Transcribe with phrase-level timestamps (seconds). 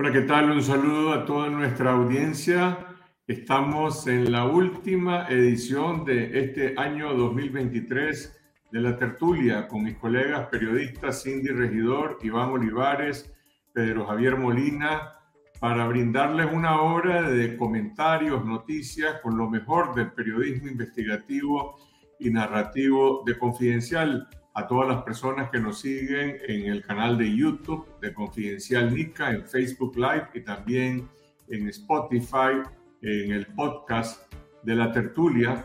[0.00, 0.52] Hola, ¿qué tal?
[0.52, 2.86] Un saludo a toda nuestra audiencia.
[3.26, 8.40] Estamos en la última edición de este año 2023
[8.70, 13.34] de la tertulia con mis colegas periodistas Cindy Regidor, Iván Olivares,
[13.72, 15.14] Pedro Javier Molina,
[15.58, 21.76] para brindarles una hora de comentarios, noticias con lo mejor del periodismo investigativo
[22.20, 27.34] y narrativo de Confidencial a todas las personas que nos siguen en el canal de
[27.34, 31.08] YouTube de Confidencial Nica, en Facebook Live y también
[31.48, 32.62] en Spotify,
[33.02, 34.32] en el podcast
[34.62, 35.64] de la tertulia.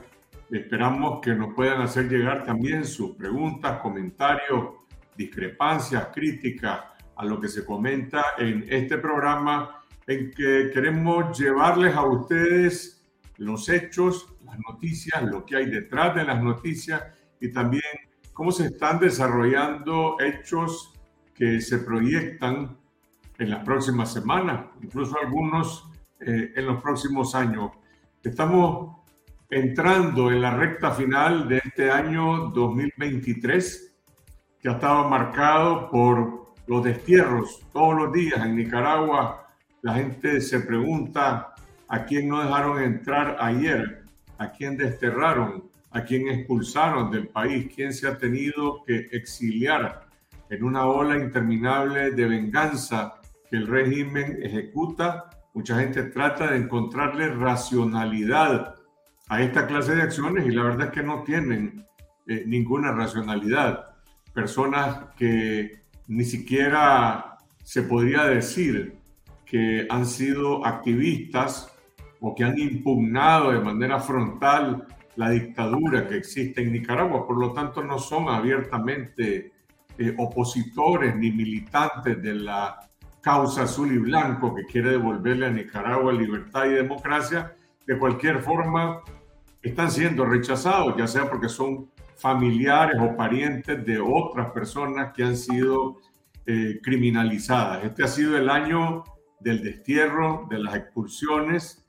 [0.52, 4.76] Esperamos que nos puedan hacer llegar también sus preguntas, comentarios,
[5.16, 6.82] discrepancias, críticas
[7.16, 13.04] a lo que se comenta en este programa en que queremos llevarles a ustedes
[13.38, 17.02] los hechos, las noticias, lo que hay detrás de las noticias
[17.40, 17.84] y también
[18.34, 20.94] cómo se están desarrollando hechos
[21.34, 22.78] que se proyectan
[23.38, 27.72] en las próximas semanas, incluso algunos eh, en los próximos años.
[28.24, 28.98] Estamos
[29.50, 33.96] entrando en la recta final de este año 2023,
[34.60, 39.48] que ha estado marcado por los destierros todos los días en Nicaragua.
[39.82, 41.54] La gente se pregunta
[41.88, 44.04] a quién no dejaron entrar ayer,
[44.38, 50.08] a quién desterraron, a quien expulsaron del país, quien se ha tenido que exiliar
[50.50, 55.30] en una ola interminable de venganza que el régimen ejecuta.
[55.54, 58.76] Mucha gente trata de encontrarle racionalidad
[59.30, 61.86] a esta clase de acciones y la verdad es que no tienen
[62.28, 63.96] eh, ninguna racionalidad.
[64.34, 68.98] Personas que ni siquiera se podría decir
[69.46, 71.72] que han sido activistas
[72.20, 77.54] o que han impugnado de manera frontal la dictadura que existe en Nicaragua, por lo
[77.54, 79.52] tanto no son abiertamente
[79.98, 82.80] eh, opositores ni militantes de la
[83.22, 89.02] causa azul y blanco que quiere devolverle a Nicaragua libertad y democracia, de cualquier forma
[89.62, 95.38] están siendo rechazados, ya sea porque son familiares o parientes de otras personas que han
[95.38, 96.02] sido
[96.46, 97.86] eh, criminalizadas.
[97.86, 99.04] Este ha sido el año
[99.40, 101.83] del destierro, de las expulsiones,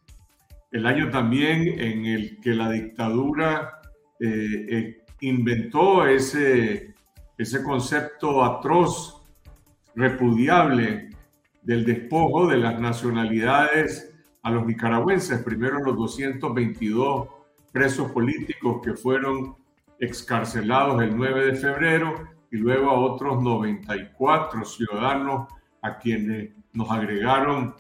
[0.74, 3.80] el año también en el que la dictadura
[4.18, 6.94] eh, eh, inventó ese,
[7.38, 9.22] ese concepto atroz,
[9.94, 11.10] repudiable
[11.62, 15.44] del despojo de las nacionalidades a los nicaragüenses.
[15.44, 17.28] Primero los 222
[17.70, 19.54] presos políticos que fueron
[20.00, 22.14] excarcelados el 9 de febrero
[22.50, 25.52] y luego a otros 94 ciudadanos
[25.82, 27.76] a quienes nos agregaron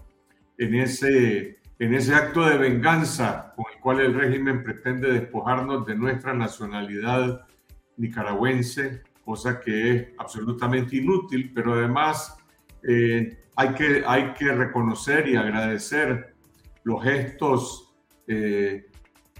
[0.58, 5.96] en ese en ese acto de venganza con el cual el régimen pretende despojarnos de
[5.96, 7.46] nuestra nacionalidad
[7.96, 12.36] nicaragüense, cosa que es absolutamente inútil, pero además
[12.82, 16.34] eh, hay, que, hay que reconocer y agradecer
[16.84, 17.94] los gestos
[18.26, 18.86] eh,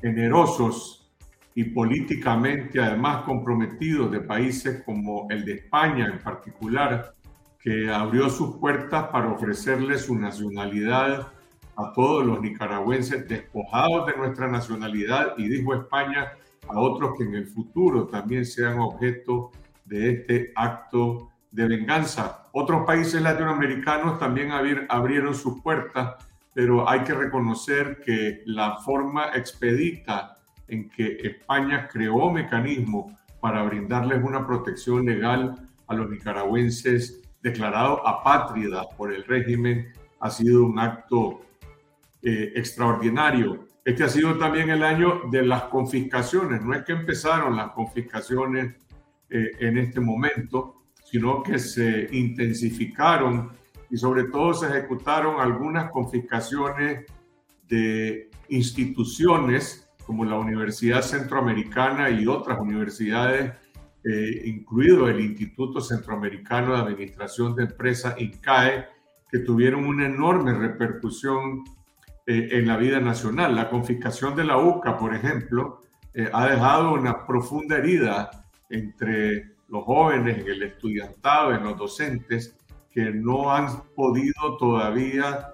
[0.00, 1.12] generosos
[1.54, 7.14] y políticamente además comprometidos de países como el de España en particular,
[7.60, 11.28] que abrió sus puertas para ofrecerle su nacionalidad
[11.76, 16.32] a todos los nicaragüenses despojados de nuestra nacionalidad y dijo España
[16.68, 19.50] a otros que en el futuro también sean objeto
[19.84, 22.48] de este acto de venganza.
[22.52, 24.50] Otros países latinoamericanos también
[24.88, 26.16] abrieron sus puertas,
[26.52, 34.22] pero hay que reconocer que la forma expedita en que España creó mecanismos para brindarles
[34.24, 35.54] una protección legal
[35.86, 41.42] a los nicaragüenses declarados apátridas por el régimen ha sido un acto
[42.24, 43.66] eh, extraordinario.
[43.84, 46.62] Este ha sido también el año de las confiscaciones.
[46.62, 48.76] No es que empezaron las confiscaciones
[49.28, 53.50] eh, en este momento, sino que se intensificaron
[53.90, 57.04] y sobre todo se ejecutaron algunas confiscaciones
[57.68, 63.52] de instituciones como la Universidad Centroamericana y otras universidades,
[64.02, 68.86] eh, incluido el Instituto Centroamericano de Administración de Empresas, INCAE,
[69.30, 71.64] que tuvieron una enorme repercusión
[72.26, 73.54] eh, en la vida nacional.
[73.54, 75.82] La confiscación de la UCA, por ejemplo,
[76.14, 78.30] eh, ha dejado una profunda herida
[78.70, 82.56] entre los jóvenes, en el estudiantado, en los docentes,
[82.90, 85.50] que no han podido todavía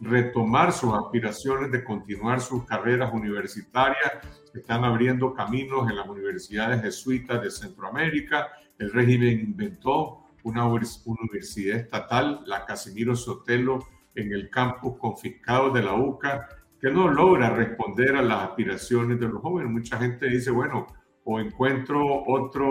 [0.00, 4.12] retomar sus aspiraciones de continuar sus carreras universitarias.
[4.52, 8.48] Se están abriendo caminos en las universidades jesuitas de Centroamérica.
[8.78, 15.94] El régimen inventó una universidad estatal, la Casimiro Sotelo, en el campus confiscado de la
[15.94, 16.48] UCA
[16.80, 19.70] que no logra responder a las aspiraciones de los jóvenes.
[19.70, 20.86] Mucha gente dice, bueno,
[21.24, 22.64] o encuentro otra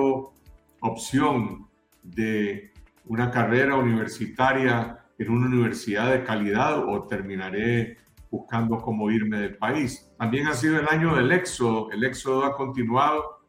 [0.82, 1.68] opción
[2.04, 2.72] de
[3.06, 7.98] una carrera universitaria en una universidad de calidad o terminaré
[8.30, 10.12] buscando cómo irme del país.
[10.18, 11.90] También ha sido el año del éxodo.
[11.92, 13.42] El éxodo ha continuado,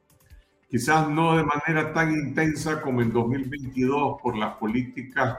[0.69, 5.39] quizás no de manera tan intensa como en 2022 por las políticas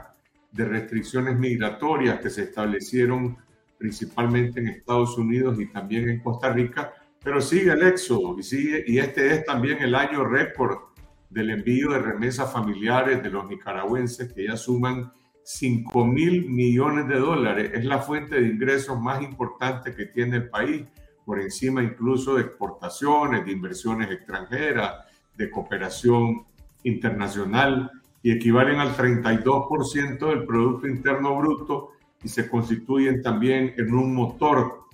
[0.52, 3.36] de restricciones migratorias que se establecieron
[3.78, 6.92] principalmente en Estados Unidos y también en Costa Rica,
[7.22, 10.78] pero sigue el éxodo y, sigue, y este es también el año récord
[11.30, 15.12] del envío de remesas familiares de los nicaragüenses que ya suman
[15.44, 17.70] 5 mil millones de dólares.
[17.74, 20.84] Es la fuente de ingresos más importante que tiene el país,
[21.24, 25.04] por encima incluso de exportaciones, de inversiones extranjeras,
[25.36, 26.46] de cooperación
[26.82, 27.90] internacional
[28.22, 31.90] y equivalen al 32% del Producto Interno Bruto
[32.22, 34.86] y se constituyen también en un motor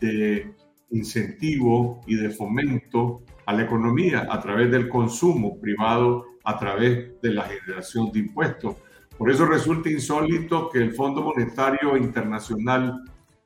[0.00, 0.54] de
[0.90, 7.30] incentivo y de fomento a la economía a través del consumo privado, a través de
[7.30, 8.76] la generación de impuestos.
[9.16, 13.02] Por eso resulta insólito que el Fondo Monetario Internacional,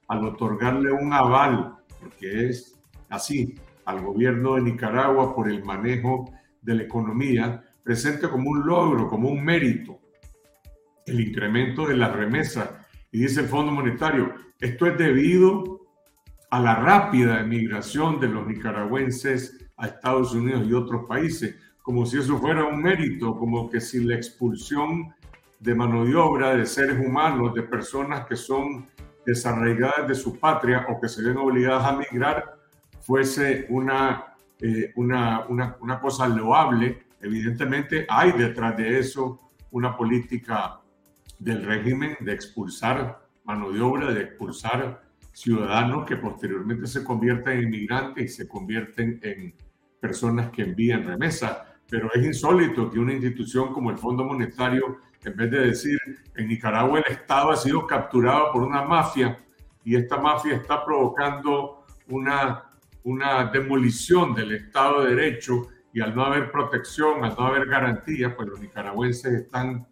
[0.08, 2.78] al otorgarle un aval, porque es
[3.08, 3.54] así,
[3.84, 6.30] al gobierno de Nicaragua por el manejo
[6.60, 10.00] de la economía, presente como un logro, como un mérito,
[11.06, 12.70] el incremento de las remesas.
[13.10, 15.80] Y dice el Fondo Monetario, esto es debido
[16.50, 22.18] a la rápida emigración de los nicaragüenses a Estados Unidos y otros países, como si
[22.18, 25.14] eso fuera un mérito, como que si la expulsión
[25.58, 28.86] de mano de obra de seres humanos, de personas que son
[29.24, 32.56] desarraigadas de su patria o que se ven obligadas a migrar,
[33.00, 40.80] fuese una, eh, una, una, una cosa loable Evidentemente hay detrás de eso una política
[41.38, 45.02] del régimen de expulsar mano de obra, de expulsar
[45.32, 49.54] ciudadanos que posteriormente se convierten en inmigrantes y se convierten en
[50.00, 51.58] personas que envían remesas.
[51.88, 55.98] Pero es insólito que una institución como el Fondo Monetario, en vez de decir
[56.34, 59.38] en Nicaragua el Estado ha sido capturado por una mafia
[59.84, 62.64] y esta mafia está provocando una,
[63.04, 68.34] una demolición del Estado de Derecho y al no haber protección, al no haber garantías,
[68.34, 69.86] pues los nicaragüenses están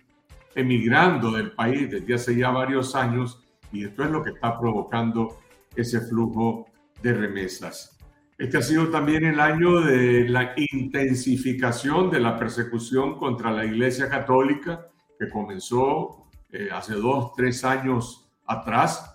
[0.55, 5.39] emigrando del país desde hace ya varios años y esto es lo que está provocando
[5.77, 6.67] ese flujo
[7.03, 7.97] de remesas.
[8.37, 14.09] Este ha sido también el año de la intensificación de la persecución contra la Iglesia
[14.09, 14.87] Católica,
[15.19, 19.15] que comenzó eh, hace dos, tres años atrás,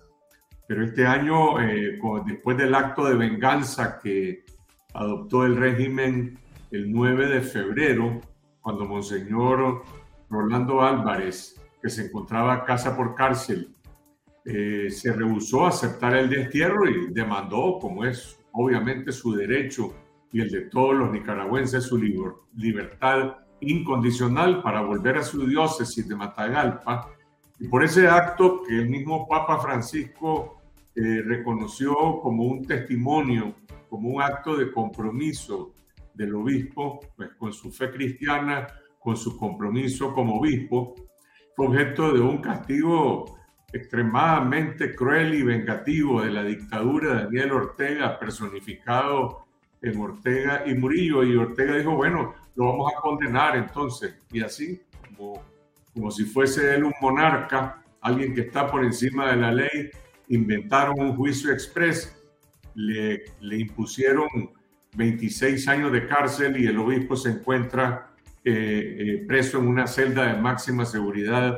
[0.67, 4.45] pero este año, eh, después del acto de venganza que
[4.93, 6.39] adoptó el régimen
[6.75, 8.19] el 9 de febrero,
[8.59, 9.83] cuando Monseñor
[10.29, 13.73] Rolando Álvarez, que se encontraba casa por cárcel,
[14.43, 19.93] eh, se rehusó a aceptar el destierro y demandó, como es obviamente su derecho
[20.33, 26.15] y el de todos los nicaragüenses, su libertad incondicional para volver a su diócesis de
[26.15, 27.09] Matagalpa.
[27.57, 30.61] Y por ese acto que el mismo Papa Francisco
[30.93, 33.55] eh, reconoció como un testimonio,
[33.89, 35.71] como un acto de compromiso
[36.15, 38.67] del obispo, pues con su fe cristiana,
[38.99, 40.95] con su compromiso como obispo,
[41.55, 43.39] fue objeto de un castigo
[43.71, 49.45] extremadamente cruel y vengativo de la dictadura de Daniel Ortega, personificado
[49.81, 51.23] en Ortega y Murillo.
[51.23, 54.15] Y Ortega dijo, bueno, lo vamos a condenar entonces.
[54.31, 55.43] Y así, como,
[55.93, 59.91] como si fuese él un monarca, alguien que está por encima de la ley,
[60.29, 62.21] inventaron un juicio express,
[62.75, 64.27] le, le impusieron
[64.95, 68.11] 26 años de cárcel y el obispo se encuentra
[68.43, 71.57] eh, eh, preso en una celda de máxima seguridad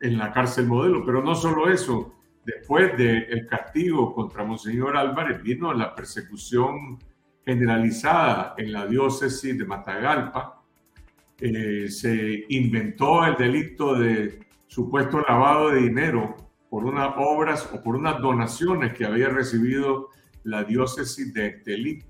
[0.00, 1.04] en la cárcel modelo.
[1.04, 6.98] Pero no solo eso, después del castigo contra Monseñor Álvarez vino la persecución
[7.44, 10.62] generalizada en la diócesis de Matagalpa.
[11.38, 16.34] Eh, se inventó el delito de supuesto lavado de dinero
[16.70, 20.08] por unas obras o por unas donaciones que había recibido
[20.44, 22.02] la diócesis de Estelí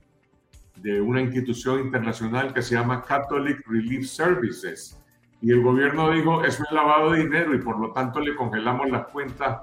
[0.77, 5.03] de una institución internacional que se llama Catholic Relief Services.
[5.41, 9.07] Y el gobierno dijo, es lavado de dinero y por lo tanto le congelamos las
[9.09, 9.61] cuentas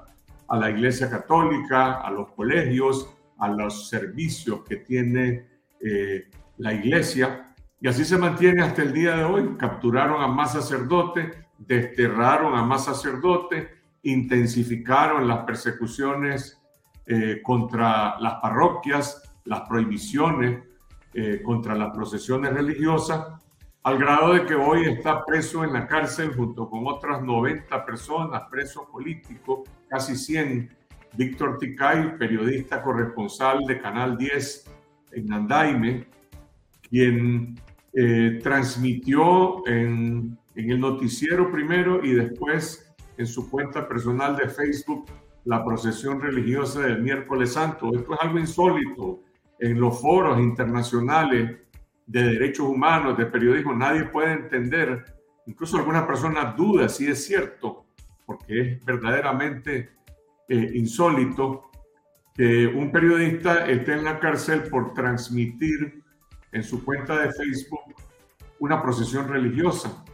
[0.48, 5.48] a la Iglesia Católica, a los colegios, a los servicios que tiene
[5.80, 7.54] eh, la Iglesia.
[7.80, 9.56] Y así se mantiene hasta el día de hoy.
[9.58, 13.68] Capturaron a más sacerdotes, desterraron a más sacerdotes,
[14.02, 16.60] intensificaron las persecuciones
[17.06, 20.62] eh, contra las parroquias, las prohibiciones,
[21.14, 23.24] eh, contra las procesiones religiosas,
[23.84, 28.42] al grado de que hoy está preso en la cárcel junto con otras 90 personas,
[28.50, 30.70] presos políticos, casi 100.
[31.16, 34.64] Víctor Ticay, periodista corresponsal de Canal 10
[35.12, 36.08] en Andaime,
[36.90, 37.54] quien
[37.92, 45.04] eh, transmitió en, en, el noticiero primero y después en su cuenta personal de Facebook
[45.44, 47.94] la procesión religiosa del miércoles santo.
[47.94, 49.20] Esto es algo insólito
[49.58, 51.58] en los foros internacionales
[52.06, 53.74] de derechos humanos, de periodismo.
[53.74, 55.04] Nadie puede entender,
[55.46, 57.86] incluso algunas personas dudan si es cierto,
[58.26, 59.90] porque es verdaderamente
[60.48, 61.70] eh, insólito
[62.34, 66.02] que un periodista esté en la cárcel por transmitir
[66.52, 67.94] en su cuenta de Facebook
[68.58, 70.04] una procesión religiosa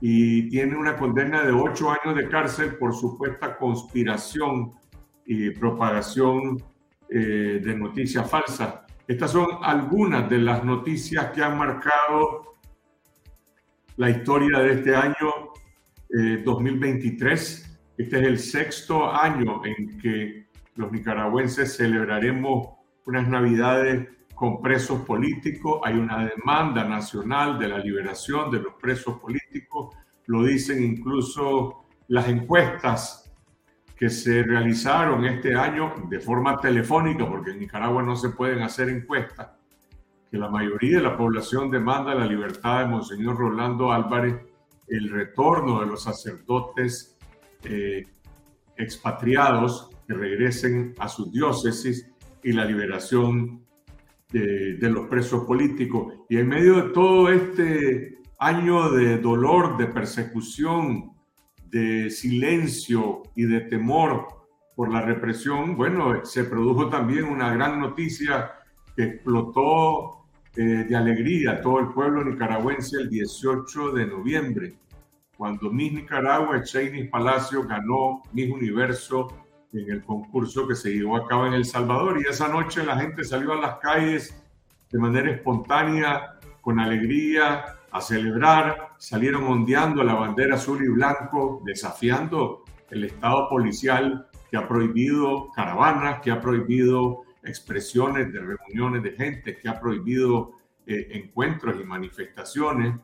[0.00, 4.72] y tiene una condena de ocho años de cárcel por supuesta conspiración
[5.26, 6.62] y propagación
[7.10, 8.80] eh, de noticias falsas.
[9.06, 12.56] Estas son algunas de las noticias que han marcado
[13.96, 15.52] la historia de este año
[16.44, 17.62] 2023.
[17.62, 20.46] Eh, este es el sexto año en que
[20.76, 22.68] los nicaragüenses celebraremos
[23.06, 29.18] unas navidades con presos políticos, hay una demanda nacional de la liberación de los presos
[29.18, 29.96] políticos,
[30.26, 33.27] lo dicen incluso las encuestas
[33.98, 38.88] que se realizaron este año de forma telefónica, porque en Nicaragua no se pueden hacer
[38.88, 39.48] encuestas,
[40.30, 44.36] que la mayoría de la población demanda la libertad de Monseñor Rolando Álvarez,
[44.86, 47.18] el retorno de los sacerdotes
[47.64, 48.06] eh,
[48.76, 52.08] expatriados que regresen a sus diócesis
[52.42, 53.64] y la liberación
[54.30, 56.14] de, los presos políticos.
[56.28, 61.12] Y en medio de todo este año de dolor, de persecución,
[61.70, 64.26] de silencio y de temor
[64.74, 68.52] por la represión, bueno, se produjo también una gran noticia
[68.94, 70.24] que explotó
[70.56, 74.74] eh, de alegría todo el pueblo nicaragüense el 18 de noviembre,
[75.36, 79.28] cuando Miss Nicaragua, Cheney Palacio ganó Miss Universo
[79.72, 82.20] en el concurso que se llevó a cabo en El Salvador.
[82.20, 84.34] Y esa noche la gente salió a las calles
[84.90, 88.90] de manera espontánea, con alegría, a celebrar.
[88.98, 96.20] Salieron ondeando la bandera azul y blanco, desafiando el Estado policial que ha prohibido caravanas,
[96.20, 100.52] que ha prohibido expresiones de reuniones de gente, que ha prohibido
[100.86, 102.94] eh, encuentros y manifestaciones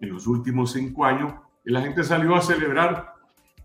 [0.00, 1.34] en los últimos cinco años.
[1.64, 3.14] Y la gente salió a celebrar.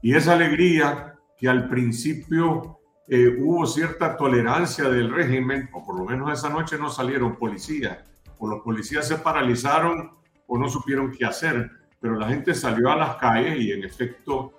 [0.02, 6.06] Y esa alegría que al principio eh, hubo cierta tolerancia del régimen, o por lo
[6.06, 8.00] menos esa noche no salieron policías,
[8.40, 10.12] o los policías se paralizaron
[10.48, 14.54] o no supieron qué hacer, pero la gente salió a las calles y en efecto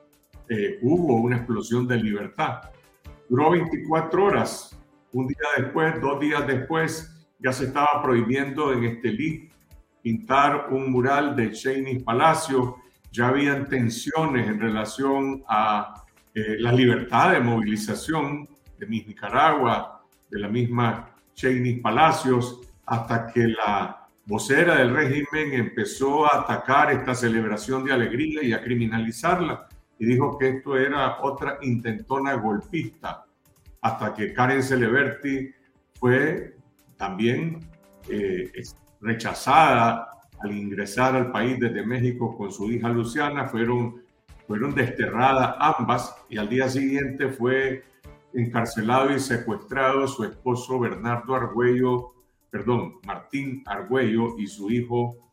[0.49, 2.61] eh, hubo una explosión de libertad.
[3.29, 4.79] Duró 24 horas,
[5.13, 9.51] un día después, dos días después, ya se estaba prohibiendo en Estelí
[10.03, 12.77] pintar un mural de Cheney Palacio,
[13.13, 16.05] ya habían tensiones en relación a
[16.35, 23.49] eh, la libertad de movilización de Miss Nicaragua, de la misma Cheney Palacios, hasta que
[23.49, 23.98] la
[24.29, 29.67] vocera del régimen empezó a atacar esta celebración de alegría y a criminalizarla
[29.99, 33.25] y dijo que esto era otra intentona golpista,
[33.81, 35.51] hasta que Karen Celeberti
[35.99, 36.57] fue
[36.97, 37.59] también
[38.09, 38.53] eh,
[39.01, 40.09] rechazada
[40.41, 44.03] al ingresar al país desde México con su hija Luciana, fueron
[44.49, 47.85] fueron desterradas ambas y al día siguiente fue
[48.33, 52.15] encarcelado y secuestrado su esposo Bernardo Argüello,
[52.51, 55.29] perdón, Martín Argüello y su hijo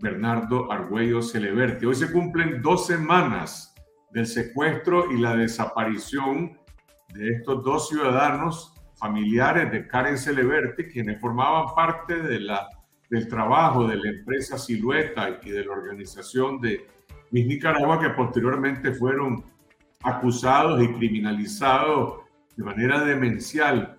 [0.00, 1.86] Bernardo Argüello Celeberti.
[1.86, 3.74] Hoy se cumplen dos semanas
[4.12, 6.58] del secuestro y la desaparición
[7.14, 12.48] de estos dos ciudadanos familiares de Karen Celeberti, quienes formaban parte del
[13.28, 16.86] trabajo de la empresa Silueta y de la organización de
[17.30, 19.44] mis Nicaragua que posteriormente fueron
[20.02, 22.20] acusados y criminalizados
[22.56, 23.93] de manera demencial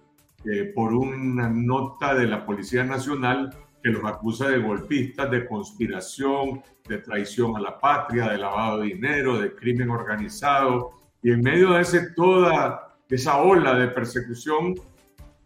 [0.74, 3.50] por una nota de la Policía Nacional
[3.82, 8.88] que los acusa de golpistas, de conspiración, de traición a la patria, de lavado de
[8.88, 10.92] dinero, de crimen organizado.
[11.22, 14.74] Y en medio de ese, toda esa ola de persecución,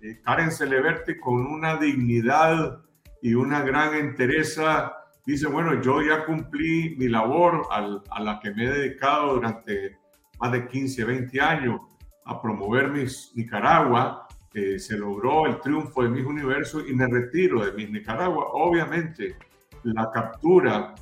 [0.02, 2.80] eh, Karen Celeberte con una dignidad
[3.22, 4.94] y una gran entereza
[5.26, 9.98] dice, bueno, yo ya cumplí mi labor a la que me he dedicado durante
[10.40, 11.82] más de 15, 20 años
[12.26, 17.72] a promover mis Nicaragua, se logró el triunfo de mis universos y me retiro de
[17.74, 18.48] mis Nicaragua.
[18.54, 19.36] Obviamente,
[19.84, 20.96] la captura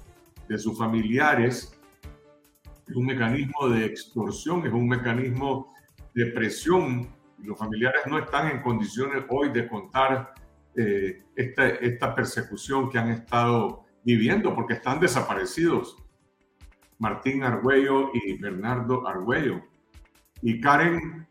[0.47, 1.77] de sus familiares
[2.87, 5.73] es un mecanismo de extorsión, es un mecanismo
[6.13, 7.07] de presión.
[7.43, 10.33] Los familiares no están en condiciones hoy de contar
[10.75, 15.97] eh, esta, esta persecución que han estado viviendo porque están desaparecidos.
[16.99, 19.61] Martín Argüello y Bernardo Argüello.
[20.41, 21.27] Y Karen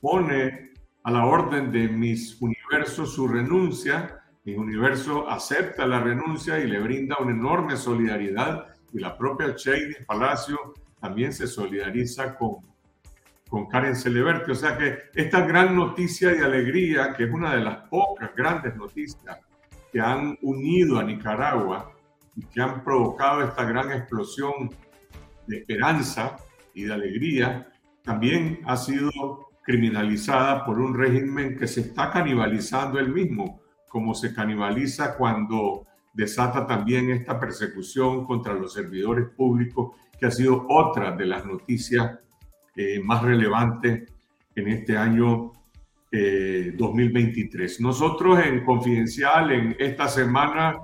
[0.00, 0.67] pone
[1.08, 4.20] a la orden de mis universos su renuncia.
[4.44, 8.66] Mi universo acepta la renuncia y le brinda una enorme solidaridad.
[8.92, 12.56] Y la propia Cheney Palacio también se solidariza con,
[13.48, 14.52] con Karen Celeberte.
[14.52, 18.76] O sea que esta gran noticia de alegría, que es una de las pocas grandes
[18.76, 19.38] noticias
[19.90, 21.90] que han unido a Nicaragua
[22.36, 24.68] y que han provocado esta gran explosión
[25.46, 26.36] de esperanza
[26.74, 27.72] y de alegría,
[28.02, 34.32] también ha sido criminalizada por un régimen que se está canibalizando él mismo, como se
[34.32, 41.26] canibaliza cuando desata también esta persecución contra los servidores públicos, que ha sido otra de
[41.26, 42.18] las noticias
[42.74, 44.10] eh, más relevantes
[44.54, 45.52] en este año
[46.10, 47.70] 2023.
[47.70, 50.78] Eh, Nosotros en Confidencial, en esta semana,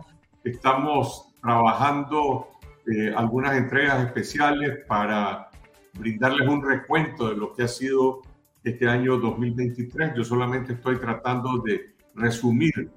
[0.45, 2.49] estamos trabajando
[2.87, 5.49] eh, algunas entregas especiales para
[5.99, 8.21] brindarles un recuento de lo que ha sido
[8.65, 10.15] este año 2023.
[10.17, 12.91] Yo solamente estoy tratando de resumir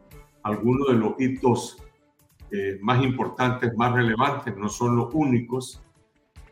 [0.43, 1.83] algunos de los hitos
[2.49, 5.83] eh, más importantes, más relevantes, no son los únicos.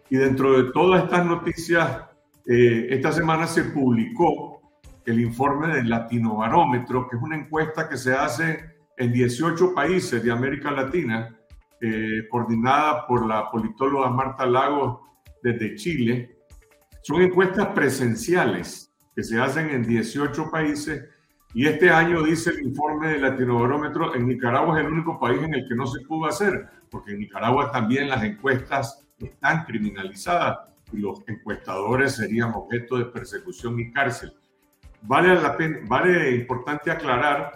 [0.10, 2.04] Y dentro de todas estas noticias,
[2.46, 4.62] eh, esta semana se publicó
[5.06, 10.22] el informe del Latino Barómetro, que es una encuesta que se hace en 18 países
[10.24, 11.38] de América Latina,
[11.80, 15.00] eh, coordinada por la politóloga Marta Lagos
[15.42, 16.40] desde Chile.
[17.04, 21.06] Son encuestas presenciales que se hacen en 18 países
[21.56, 25.54] y este año dice el informe del Latinobarómetro, en Nicaragua es el único país en
[25.54, 30.58] el que no se pudo hacer, porque en Nicaragua también las encuestas están criminalizadas
[30.92, 34.34] y los encuestadores serían objeto de persecución y cárcel.
[35.04, 37.54] Vale, la pena, vale importante aclarar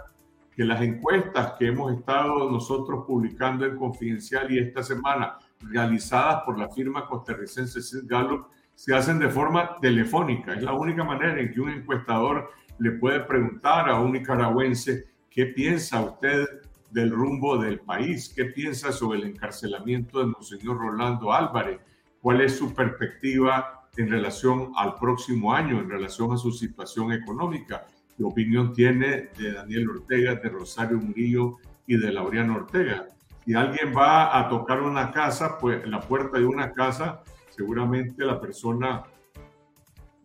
[0.56, 6.58] que las encuestas que hemos estado nosotros publicando en Confidencial y esta semana realizadas por
[6.58, 8.48] la firma costarricense Sid Gallup
[8.79, 10.53] se hacen de forma telefónica.
[10.53, 15.48] Es la única manera en que un encuestador le puede preguntar a un nicaragüense qué
[15.48, 16.45] piensa usted
[16.89, 21.81] del rumbo del país, qué piensa sobre el encarcelamiento de Monseñor Rolando Álvarez,
[22.21, 27.86] cuál es su perspectiva en relación al próximo año, en relación a su situación económica,
[28.15, 33.07] qué opinión tiene de Daniel Ortega, de Rosario Murillo y de Laureano Ortega.
[33.44, 37.24] Si alguien va a tocar una casa, pues la puerta de una casa,
[37.59, 39.03] seguramente la persona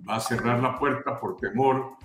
[0.08, 1.96] va a cerrar la puerta por temor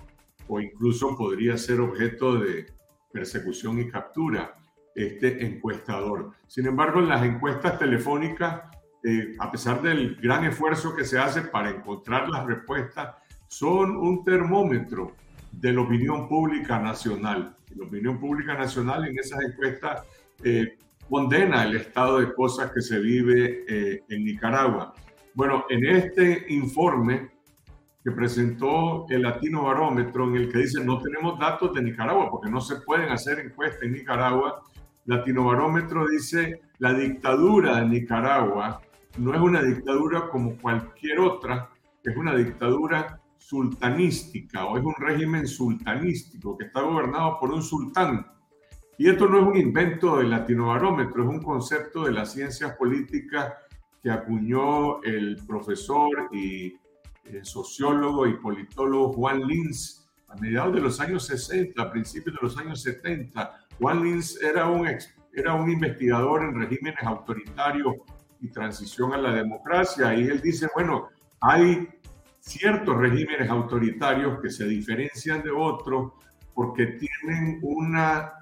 [0.48, 2.66] o incluso podría ser objeto de
[3.12, 4.56] persecución y captura
[4.92, 6.32] este encuestador.
[6.48, 8.62] Sin embargo, en las encuestas telefónicas,
[9.04, 13.14] eh, a pesar del gran esfuerzo que se hace para encontrar las respuestas,
[13.46, 15.14] son un termómetro
[15.52, 17.56] de la opinión pública nacional.
[17.76, 20.02] La opinión pública nacional en esas encuestas
[20.42, 20.76] eh,
[21.08, 24.92] condena el estado de cosas que se vive eh, en Nicaragua.
[25.34, 27.30] Bueno, en este informe
[28.02, 32.50] que presentó el Latino Barómetro en el que dice no tenemos datos de Nicaragua porque
[32.50, 34.62] no se pueden hacer encuestas en Nicaragua.
[35.04, 38.80] Latino Barómetro dice la dictadura de Nicaragua
[39.18, 41.70] no es una dictadura como cualquier otra,
[42.02, 48.26] es una dictadura sultanística o es un régimen sultanístico que está gobernado por un sultán.
[48.98, 52.76] Y esto no es un invento del Latino Barómetro, es un concepto de las ciencias
[52.76, 53.54] políticas
[54.02, 56.74] que acuñó el profesor y
[57.24, 62.42] el sociólogo y politólogo Juan Lins a mediados de los años 60, a principios de
[62.42, 63.66] los años 70.
[63.78, 64.86] Juan Lins era un,
[65.32, 67.96] era un investigador en regímenes autoritarios
[68.40, 71.08] y transición a la democracia y él dice, bueno,
[71.40, 71.88] hay
[72.40, 76.12] ciertos regímenes autoritarios que se diferencian de otros
[76.54, 78.32] porque tienen una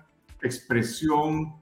[0.43, 1.55] expresión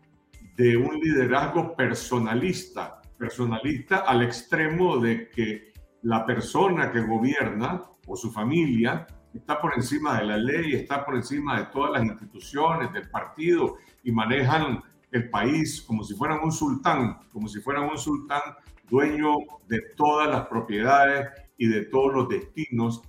[0.56, 8.30] de un liderazgo personalista, personalista al extremo de que la persona que gobierna o su
[8.30, 13.08] familia está por encima de la ley, está por encima de todas las instituciones, del
[13.10, 18.40] partido y manejan el país como si fueran un sultán, como si fueran un sultán
[18.88, 19.34] dueño
[19.68, 23.02] de todas las propiedades y de todos los destinos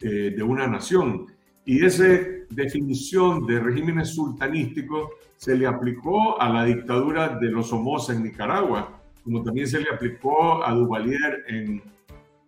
[0.00, 1.26] eh, de una nación.
[1.64, 2.04] Y esa
[2.48, 8.99] definición de regímenes sultanísticos se le aplicó a la dictadura de los Somoza en Nicaragua,
[9.22, 11.82] como también se le aplicó a Duvalier en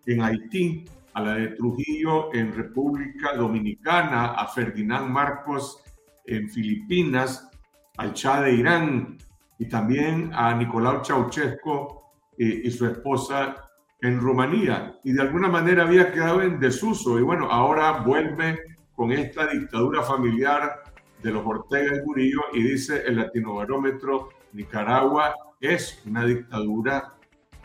[0.05, 5.81] en Haití, a la de Trujillo en República Dominicana, a Ferdinand Marcos
[6.25, 7.49] en Filipinas,
[7.97, 9.17] al Shah de Irán
[9.59, 12.01] y también a Nicolau Ceausescu
[12.37, 13.69] eh, y su esposa
[14.01, 14.99] en Rumanía.
[15.03, 17.19] Y de alguna manera había quedado en desuso.
[17.19, 18.59] Y bueno, ahora vuelve
[18.95, 20.83] con esta dictadura familiar
[21.21, 27.13] de los Ortega y Murillo y dice el Latinobarómetro, Nicaragua es una dictadura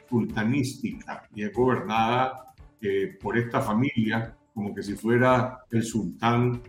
[0.08, 6.62] sultanística y es gobernada eh, por esta familia como que si fuera el sultán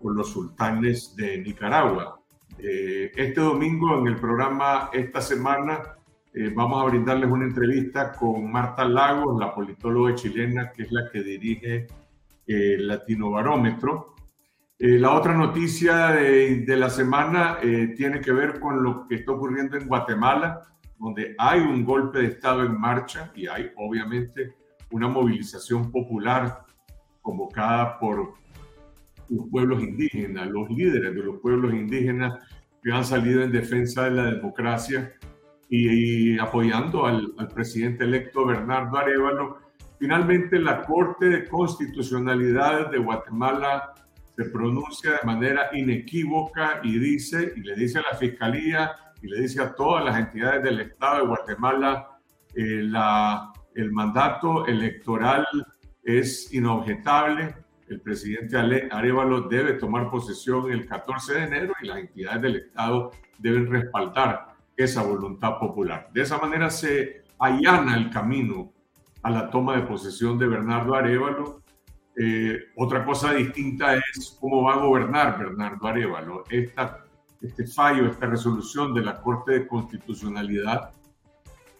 [0.00, 2.20] o los sultanes de Nicaragua.
[2.58, 5.98] Eh, este domingo en el programa Esta Semana
[6.34, 11.10] eh, vamos a brindarles una entrevista con Marta Lagos, la politóloga chilena, que es la
[11.10, 11.86] que dirige
[12.46, 14.14] el Latino Barómetro.
[14.80, 19.32] Eh, la otra noticia de, la semana eh, tiene que ver con lo que está
[19.32, 20.62] ocurriendo en Guatemala,
[21.00, 24.54] donde hay un golpe de Estado en marcha y hay obviamente
[24.92, 26.64] una movilización popular
[27.22, 28.34] convocada por
[29.28, 32.38] los pueblos indígenas, los líderes de los pueblos indígenas
[32.80, 35.12] que han salido en defensa de la democracia
[35.68, 39.58] y, apoyando al, al, presidente electo Bernardo Arevalo.
[39.98, 43.92] Finalmente, la Corte de Constitucionalidad de Guatemala
[44.38, 49.40] se pronuncia de manera inequívoca y dice, y le dice a la Fiscalía y le
[49.40, 52.20] dice a todas las entidades del Estado de Guatemala,
[52.54, 55.44] eh, la, el mandato electoral
[56.04, 57.52] es inobjetable,
[57.88, 63.10] el presidente Arevalo debe tomar posesión el 14 de enero y las entidades del Estado
[63.38, 66.10] deben respaldar esa voluntad popular.
[66.14, 68.72] De esa manera se allana el camino
[69.20, 71.60] a la toma de posesión de Bernardo Arevalo.
[72.20, 76.42] Eh, otra cosa distinta es cómo va a gobernar Bernardo Arevalo.
[76.50, 77.04] Esta,
[77.40, 80.90] este fallo, esta resolución de la Corte de Constitucionalidad,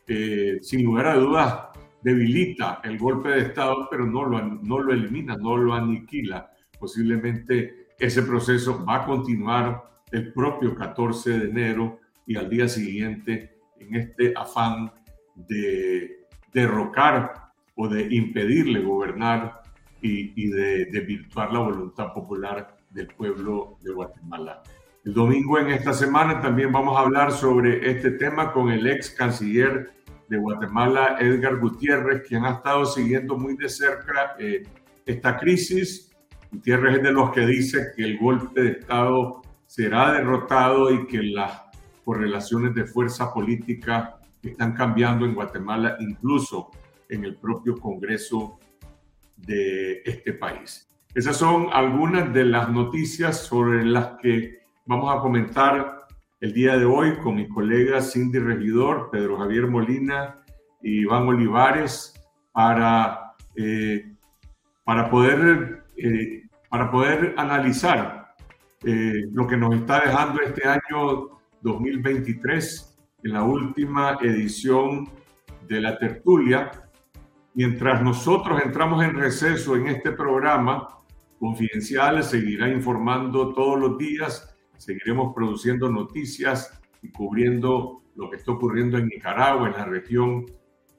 [0.07, 1.65] eh, sin lugar a dudas,
[2.03, 6.53] debilita el golpe de Estado, pero no lo, no lo elimina, no lo aniquila.
[6.79, 11.99] Posiblemente ese proceso va a continuar el propio 14 de enero
[12.29, 14.93] y al día siguiente en este afán
[15.35, 19.63] de derrocar o de impedirle gobernar
[20.03, 24.63] y, y de desvirtuar la voluntad popular del pueblo de Guatemala.
[25.05, 29.11] El domingo en esta semana también vamos a hablar sobre este tema con el ex
[29.11, 29.91] canciller
[30.29, 34.65] de Guatemala, Edgar Gutiérrez, quien ha estado siguiendo muy de cerca eh,
[35.07, 36.11] esta crisis.
[36.51, 41.23] Gutiérrez es de los que dice que el golpe de Estado será derrotado y que
[41.23, 41.63] las
[42.05, 46.71] correlaciones de fuerza política están cambiando en Guatemala, incluso
[47.09, 48.59] en el propio Congreso
[49.39, 50.89] de este país.
[51.15, 56.07] Esas son algunas de las noticias sobre las que vamos a comentar
[56.41, 60.45] el día de hoy con mis colegas Cindy Regidor, Pedro Javier Molina
[60.83, 62.15] y Iván Olivares
[62.53, 64.15] para, eh,
[64.85, 68.35] para, poder, eh, para poder analizar
[68.85, 75.09] eh, lo que nos está dejando este año 2023 en la última edición
[75.67, 76.71] de la tertulia.
[77.59, 80.91] Mientras nosotros entramos en receso en este programa,
[81.41, 88.97] Confidencial seguirá informando todos los días seguiremos produciendo noticias y cubriendo lo que está ocurriendo
[88.97, 90.47] en Nicaragua, en la región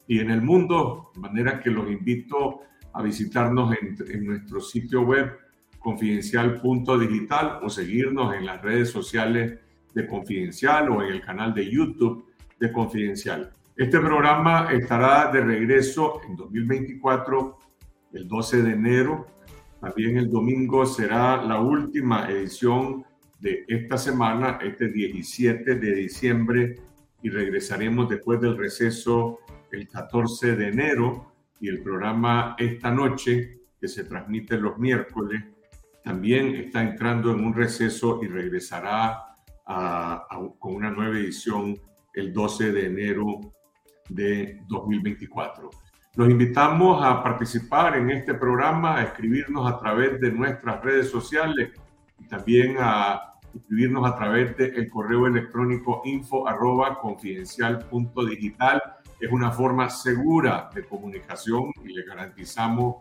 [0.06, 2.60] y en el mundo, de manera que los invito
[2.91, 5.32] a visitarnos en, nuestro sitio web
[5.80, 9.60] confidencial.digital o seguirnos en las redes sociales
[9.93, 12.26] de Confidencial o en el canal de YouTube
[12.60, 13.54] de Confidencial.
[13.80, 17.60] Este programa estará de regreso en 2024,
[18.12, 19.28] el 12 de enero.
[19.80, 23.06] También el domingo será la última edición
[23.39, 26.76] de esta semana, este 17 de diciembre,
[27.24, 29.39] y regresaremos después del receso
[29.72, 35.42] el 14 de enero y el programa Esta Noche, que se transmite los miércoles,
[36.04, 41.80] también está entrando en un receso y regresará con una nueva edición
[42.13, 43.54] el 12 de enero
[44.10, 45.69] de 2024.
[46.15, 51.69] Los invitamos a participar en este programa, a escribirnos a través de nuestras redes sociales
[52.19, 58.82] y también a escribirnos a través del correo electrónico info arroba confidencial punto digital.
[59.19, 62.98] Es una forma segura de comunicación y le garantizamos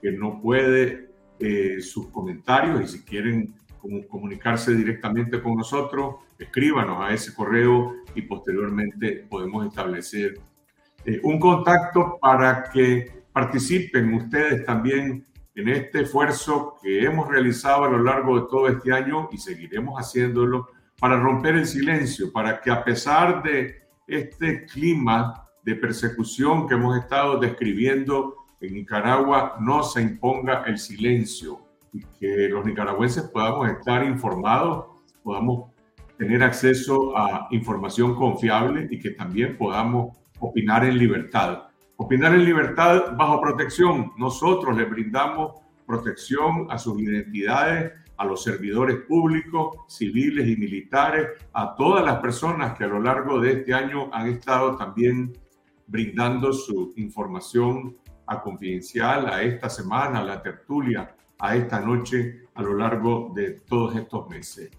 [0.00, 3.54] que no puede eh, sus comentarios y si quieren
[4.08, 10.38] comunicarse directamente con nosotros, escríbanos a ese correo y posteriormente podemos establecer
[11.04, 17.90] eh, un contacto para que participen ustedes también en este esfuerzo que hemos realizado a
[17.90, 20.68] lo largo de todo este año y seguiremos haciéndolo
[20.98, 26.98] para romper el silencio, para que a pesar de este clima de persecución que hemos
[26.98, 31.65] estado describiendo en Nicaragua, no se imponga el silencio
[31.96, 34.86] y que los nicaragüenses podamos estar informados,
[35.22, 35.70] podamos
[36.18, 41.64] tener acceso a información confiable y que también podamos opinar en libertad.
[41.96, 44.12] Opinar en libertad bajo protección.
[44.18, 45.54] Nosotros le brindamos
[45.86, 52.76] protección a sus identidades, a los servidores públicos, civiles y militares, a todas las personas
[52.76, 55.32] que a lo largo de este año han estado también
[55.86, 62.62] brindando su información a confidencial a esta semana, a la tertulia, a esta noche, a
[62.62, 64.70] lo largo de todos estos meses.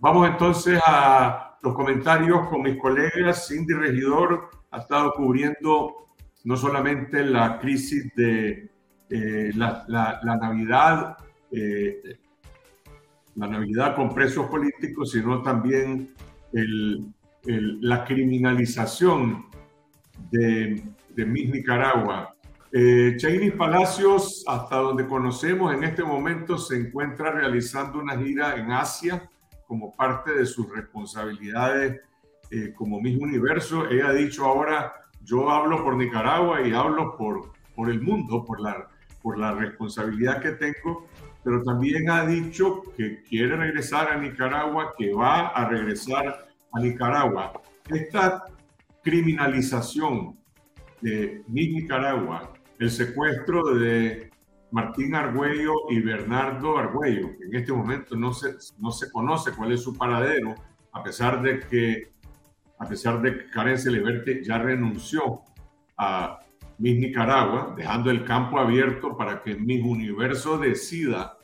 [0.00, 3.48] Vamos entonces a los comentarios con mis colegas.
[3.48, 6.08] Cindy Regidor ha estado cubriendo
[6.44, 8.70] no solamente la crisis de
[9.10, 11.16] eh, la, Navidad,
[11.50, 12.18] eh,
[13.34, 16.14] la Navidad con presos políticos, sino también
[16.52, 19.46] la criminalización
[20.30, 22.35] de, de Miss Nicaragua.
[22.78, 23.16] Eh,
[23.56, 29.30] Palacios, hasta donde conocemos en este momento, se encuentra realizando una gira en Asia
[29.66, 32.02] como parte de sus responsabilidades
[32.50, 33.88] eh, como Miss Universo.
[33.88, 38.60] Ella ha dicho ahora, yo hablo por Nicaragua y hablo por, por el mundo, por
[38.60, 38.90] la,
[39.22, 41.08] por la responsabilidad que tengo,
[41.42, 47.54] pero también ha dicho que quiere regresar a Nicaragua, que va a regresar a Nicaragua.
[47.88, 48.44] Esta
[49.02, 50.36] criminalización
[51.00, 54.30] de Nicaragua, el secuestro de
[54.70, 59.72] Martín Argüello y Bernardo Argüello, que en este momento no se, no se conoce cuál
[59.72, 60.54] es su paradero,
[60.92, 62.12] a pesar de que,
[62.78, 65.42] a pesar de que Karen Celeberte ya renunció
[65.96, 66.40] a
[66.78, 71.38] Miss Nicaragua, dejando el campo abierto para que Miss Universo decida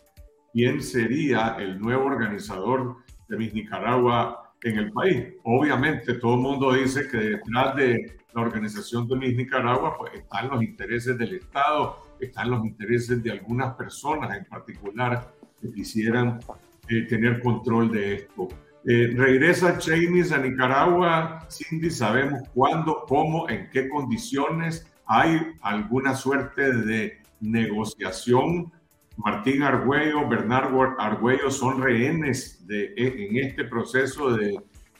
[0.52, 2.96] quién sería el nuevo organizador
[3.28, 5.24] de Miss Nicaragua en el país.
[5.44, 10.48] Obviamente todo el mundo dice que detrás de la organización de Miss Nicaragua pues, están
[10.48, 16.40] los intereses del Estado, están los intereses de algunas personas en particular que quisieran
[16.88, 18.48] eh, tener control de esto.
[18.84, 26.72] Eh, regresa Chainis a Nicaragua, Cindy, sabemos cuándo, cómo, en qué condiciones, hay alguna suerte
[26.72, 28.72] de negociación.
[29.16, 34.58] Martín Argüello, Bernardo Argüello son rehenes de, en este proceso de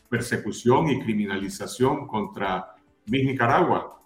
[0.09, 2.75] persecución y criminalización contra
[3.07, 4.03] Miss Nicaragua.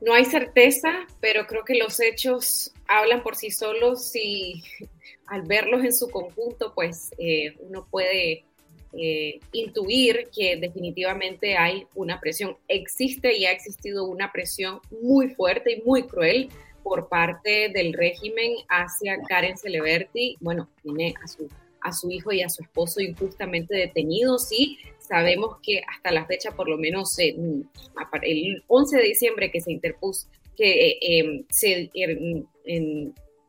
[0.00, 4.62] No hay certeza, pero creo que los hechos hablan por sí solos y
[5.26, 8.44] al verlos en su conjunto, pues eh, uno puede
[8.92, 12.56] eh, intuir que definitivamente hay una presión.
[12.66, 16.48] Existe y ha existido una presión muy fuerte y muy cruel
[16.82, 20.36] por parte del régimen hacia Karen Celeberti.
[20.40, 21.48] Bueno, tiene a su,
[21.80, 26.52] a su hijo y a su esposo injustamente detenidos y sabemos que hasta la fecha,
[26.52, 31.90] por lo menos el 11 de diciembre que se interpuso, que eh, em, se,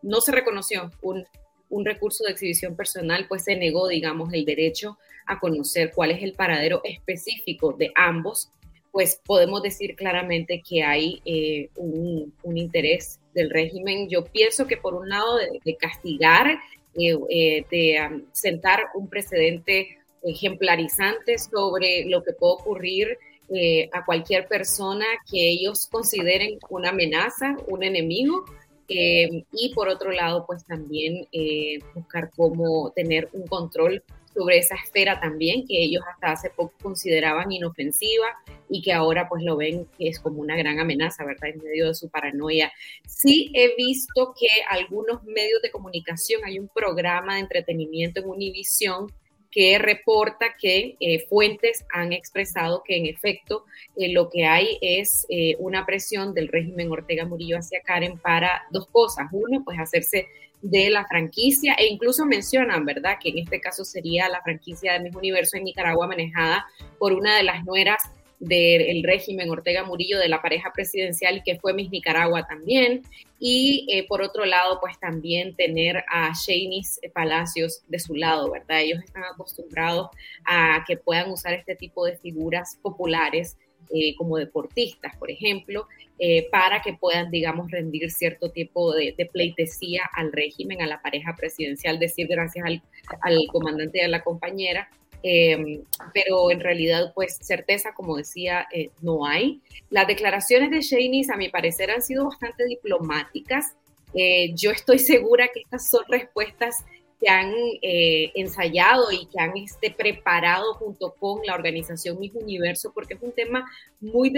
[0.02, 1.26] no se reconoció un,
[1.72, 6.22] un recurso de exhibición personal, pues se negó, digamos, el derecho a conocer cuál es
[6.22, 8.52] el paradero específico de ambos,
[8.91, 14.10] pues podemos decir claramente que hay eh, un, un, interés del régimen.
[14.10, 16.60] Yo pienso que por un lado de, castigar,
[16.96, 23.17] eh, de sentar un precedente ejemplarizantes sobre lo que puede ocurrir
[23.54, 28.46] eh, a cualquier persona que ellos consideren una amenaza, un enemigo.
[28.88, 34.04] Eh, y por otro lado, pues también eh, buscar cómo tener un control
[34.41, 38.25] sobre esa esfera también que ellos hasta hace poco consideraban inofensiva
[38.69, 41.49] y que ahora pues lo ven que es como una gran amenaza, ¿verdad?
[41.49, 42.71] En medio de su paranoia.
[43.06, 49.12] Sí he visto que algunos medios de comunicación, hay un programa de entretenimiento en Univision
[49.51, 53.65] que reporta que eh, fuentes han expresado que en efecto
[53.97, 58.63] eh, lo que hay es eh, una presión del régimen Ortega Murillo hacia Karen para
[58.71, 59.27] dos cosas.
[59.32, 60.27] Uno, pues hacerse
[60.62, 65.00] de la franquicia e incluso mencionan, ¿verdad?, que en este caso sería la franquicia de
[65.00, 66.65] Miss Universo en Nicaragua manejada
[67.00, 68.04] por una de las nueras
[68.41, 73.04] del régimen Ortega Murillo, de la pareja presidencial que fue Miss Nicaragua también.
[73.39, 78.82] Y eh, por otro lado, pues también tener a Shanice Palacios de su lado, ¿verdad?
[78.82, 80.10] Ellos están acostumbrados
[80.45, 83.58] a que puedan usar este tipo de figuras populares
[83.94, 85.88] eh, como deportistas, por ejemplo,
[86.20, 91.36] eh, para que puedan, digamos, rendir cierto tipo de, pleitesía al régimen, a la pareja
[91.36, 92.82] presidencial, decir gracias al,
[93.22, 94.89] al comandante y a la compañera,
[95.24, 99.62] Em, pero en realidad, pues certeza, como decía, eh, no hay.
[99.89, 103.76] Las declaraciones de Shanice, a mi parecer, han sido bastante diplomáticas.
[104.13, 106.76] Eh, yo estoy segura que estas son respuestas
[107.21, 112.91] que han eh, ensayado y que han este, preparado junto con la organización Mis Universo,
[112.93, 113.63] porque es un tema
[113.99, 114.34] muy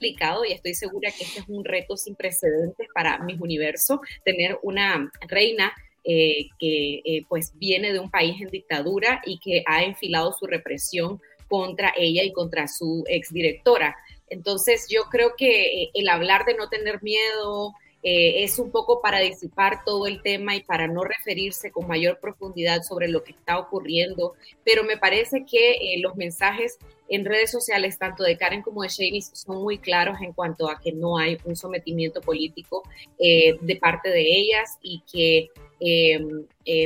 [0.00, 4.58] delicado y estoy segura que este es un reto sin precedentes para Mis Universo, tener
[4.62, 9.84] una reina eh, que eh, pues viene de un país en dictadura y que ha
[9.84, 13.96] enfilado su represión contra ella y contra su exdirectora.
[14.30, 19.82] Entonces yo creo que el hablar de no tener miedo es un poco para disipar
[19.84, 24.34] todo el tema y para no referirse con mayor profundidad sobre lo que está ocurriendo,
[24.62, 29.22] pero me parece que los mensajes en redes sociales, tanto de Karen como de Shane,
[29.22, 32.82] son muy claros en cuanto a que no hay un sometimiento político
[33.18, 35.48] de parte de ellas y que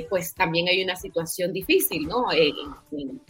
[0.08, 2.26] pues también hay una situación difícil, ¿no?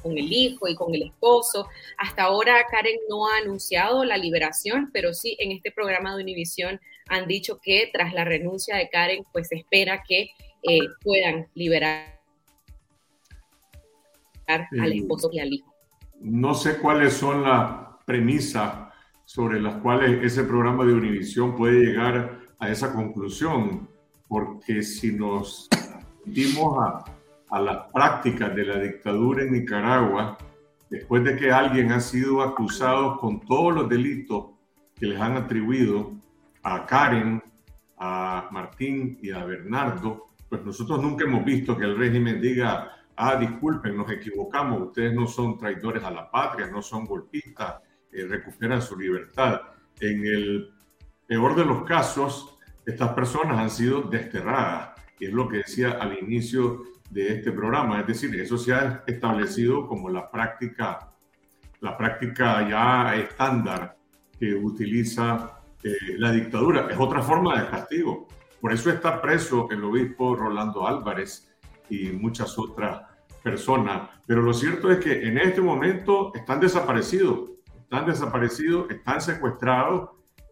[0.02, 1.68] con el hijo y con el esposo.
[1.98, 6.80] Hasta ahora Karen no ha anunciado la liberación, pero sí en este programa de Univisión
[7.08, 10.30] han dicho que tras la renuncia de Karen, pues se espera que
[11.02, 12.20] puedan liberar
[14.46, 15.74] al esposo y al hijo.
[16.20, 18.88] No sé cuáles son las premisas
[19.24, 23.88] sobre las cuales ese programa de Univisión puede llegar a esa conclusión,
[24.28, 25.68] porque si nos
[26.24, 27.04] dimos a,
[27.50, 30.36] a las prácticas de la dictadura en Nicaragua,
[30.90, 34.50] después de que alguien ha sido acusado con todos los delitos
[34.94, 36.12] que les han atribuido
[36.62, 37.42] a Karen,
[37.96, 43.36] a Martín y a Bernardo, pues nosotros nunca hemos visto que el régimen diga ah,
[43.36, 48.80] disculpen, nos equivocamos, ustedes no son traidores a la patria, no son golpistas, eh, recuperan
[48.80, 49.60] su libertad.
[50.00, 50.72] En el
[51.26, 52.57] peor de los casos,
[52.88, 58.00] estas personas han sido desterradas, y es lo que decía al inicio de este programa,
[58.00, 61.10] es decir, eso se ha establecido como la práctica,
[61.80, 63.96] la práctica ya estándar
[64.38, 66.88] que utiliza eh, la dictadura.
[66.90, 68.26] Es otra forma de castigo.
[68.60, 71.48] Por eso está preso el obispo Rolando Álvarez,
[71.90, 73.02] y muchas otras
[73.42, 74.08] personas.
[74.26, 80.10] Pero lo cierto es que en este momento están desaparecidos, están desaparecidos, están secuestrados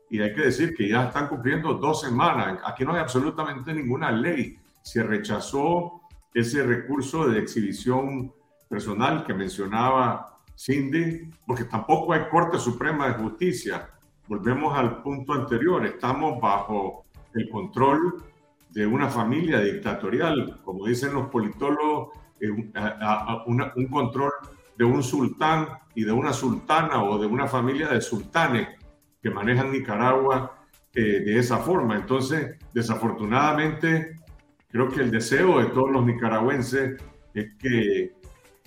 [0.09, 2.61] y hay que decir que ya están cumpliendo dos semanas.
[2.64, 4.59] Aquí no hay absolutamente ninguna ley.
[4.83, 6.01] Se rechazó
[6.33, 8.33] ese recurso de exhibición
[8.69, 13.90] personal que mencionaba Cindy, porque tampoco hay Corte Suprema de Justicia.
[14.29, 18.25] Volvemos al punto anterior, estamos bajo el control
[18.71, 24.33] de una familia dictatorial, como dicen los politólogos, eh, un control
[24.77, 28.69] de un sultán y de una sultana o de una familia de sultanes
[29.23, 30.57] que manejan Nicaragua
[30.95, 31.97] eh, de esa forma.
[31.97, 34.17] Entonces, desafortunadamente,
[34.69, 37.01] creo que el deseo de todos los nicaragüenses
[37.35, 38.15] es que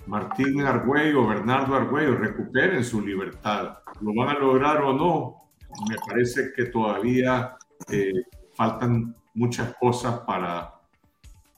[0.06, 3.78] Martín Argüello, Bernardo Argüello recuperen su libertad.
[4.00, 5.50] ¿Lo van a lograr o no?
[5.88, 7.56] Me parece que todavía
[7.90, 8.12] eh,
[8.54, 10.74] faltan muchas cosas para,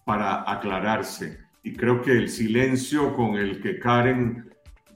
[0.05, 1.39] para aclararse.
[1.63, 4.52] Y creo que el silencio con el que Karen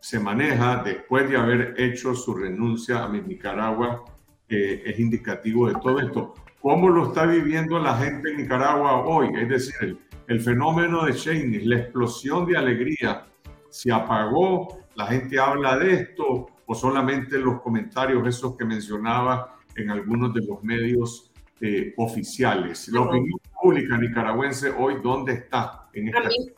[0.07, 4.05] se maneja después de haber hecho su renuncia a Nicaragua
[4.49, 6.35] eh, es indicativo de todo esto.
[6.61, 9.31] ¿Cómo lo está viviendo la gente en Nicaragua hoy?
[9.37, 13.27] Es decir, el, fenómeno de Cheney, la explosión de alegría,
[13.69, 19.91] se apagó, la gente habla de esto o solamente los comentarios esos que mencionaba en
[19.91, 22.87] algunos de los medios eh, oficiales.
[22.91, 25.89] La opinión pública nicaragüense hoy, ¿dónde está?
[25.93, 26.21] En esta...
[26.21, 26.53] A mí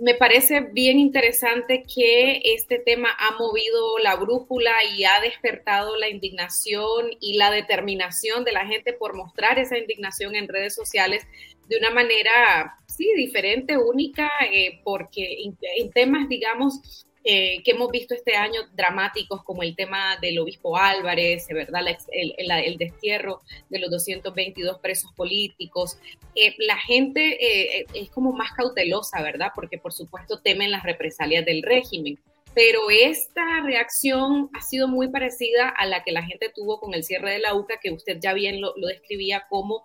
[0.00, 6.08] me parece bien interesante que este tema ha movido la brújula y ha despertado la
[6.08, 11.26] indignación y la determinación de la gente por mostrar esa indignación en redes sociales
[11.68, 15.38] de una manera, sí, diferente, única, eh, porque
[15.76, 20.76] en temas, digamos, eh, que hemos visto este año dramáticos como el tema del obispo
[20.76, 21.80] Álvarez, ¿verdad?
[22.12, 25.96] el, destierro de los 222 presos políticos.
[26.34, 29.52] Eh, la gente eh, es como más cautelosa, ¿verdad?
[29.54, 32.18] Porque por supuesto temen las represalias del régimen.
[32.54, 37.04] Pero esta reacción ha sido muy parecida a la que la gente tuvo con el
[37.04, 39.84] cierre de la UCA, que usted ya bien lo describía como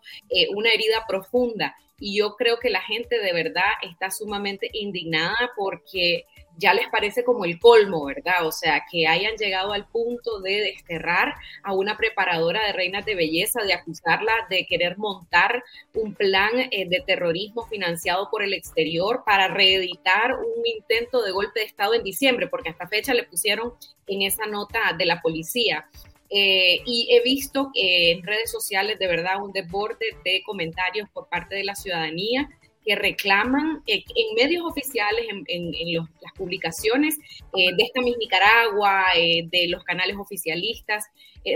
[0.53, 1.75] una herida profunda.
[1.99, 6.25] Y yo creo que la gente de verdad está sumamente indignada porque
[6.59, 8.45] ya les parece como el colmo, ¿verdad?
[8.45, 13.15] O sea, que hayan llegado al punto de desterrar a una preparadora de reinas de
[13.15, 19.23] belleza, de acusarla de querer montar un plan eh, de terrorismo financiado por el exterior
[19.25, 23.73] para reeditar un intento de golpe de Estado en diciembre, porque hasta fecha le pusieron
[24.07, 25.87] en esa nota de la policía.
[26.31, 31.55] Eh, y he visto en redes sociales de verdad un desborde de comentarios por parte
[31.55, 32.47] de la ciudadanía
[32.95, 37.17] reclaman eh, en medios oficiales, en, las publicaciones
[37.55, 41.05] eh, de esta Miss Nicaragua, eh, de los canales oficialistas,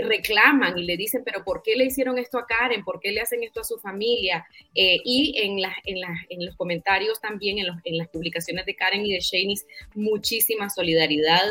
[0.02, 2.82] reclaman y le dicen, pero ¿por qué le hicieron esto a Karen?
[2.84, 4.46] ¿Por qué le hacen esto a su familia?
[4.74, 10.70] y en, en, los comentarios también, en, las publicaciones de Karen y de Shanice, muchísima
[10.70, 11.44] solidaridad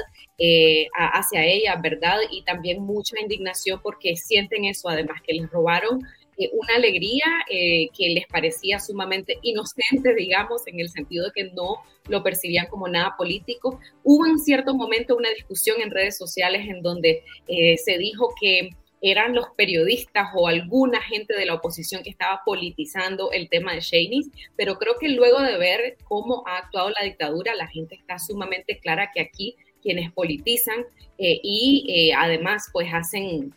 [0.95, 2.17] hacia ella, ¿verdad?
[2.31, 6.01] Y también mucha indignación porque sienten eso, además que les robaron
[6.37, 11.51] eh, una alegría eh, que les parecía sumamente inocente, digamos, en el sentido de que
[11.51, 13.79] no lo percibían como nada político.
[14.03, 18.69] Hubo en cierto momento una discusión en redes sociales en donde eh, se dijo que
[19.01, 23.81] eran los periodistas o alguna gente de la oposición que estaba politizando el tema de
[23.81, 28.17] Shaney, pero creo que luego de ver cómo ha actuado la dictadura, la gente está
[28.17, 30.85] sumamente clara que aquí quienes politizan
[31.17, 33.53] y además pues hacen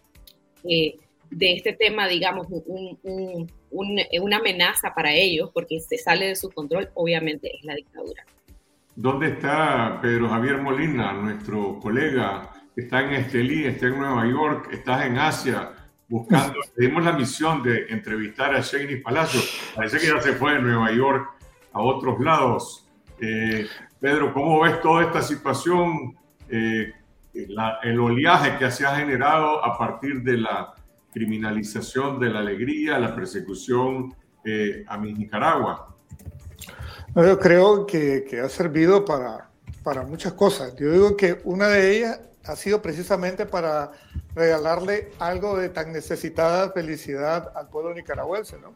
[1.30, 2.46] de este tema, digamos,
[3.70, 8.24] una amenaza para ellos, porque se sale de su control, obviamente es la dictadura.
[8.94, 12.50] ¿Dónde está Pedro Javier Molina, nuestro colega?
[12.74, 15.72] Está en Estelí, está en Nueva York, estás en Asia,
[16.08, 16.60] buscando.
[16.76, 19.40] Tenemos la misión de entrevistar a Shane Palacio.
[19.74, 21.30] Parece que ya se fue de Nueva York
[21.72, 22.88] a otros lados.
[23.20, 23.66] Eh,
[24.00, 26.16] Pedro, ¿cómo ves toda esta situación?
[26.48, 26.92] Eh,
[27.82, 30.72] el oleaje que se ha generado a partir de la
[31.16, 34.14] criminalización de la alegría, la persecución
[34.44, 35.96] eh, a mi Nicaragua.
[37.14, 39.48] Yo creo que, que, ha servido para,
[39.82, 40.76] para muchas cosas.
[40.76, 43.92] Yo digo que una de ellas ha sido precisamente para
[44.34, 48.74] regalarle algo de tan necesitada felicidad al pueblo nicaragüense, ¿no?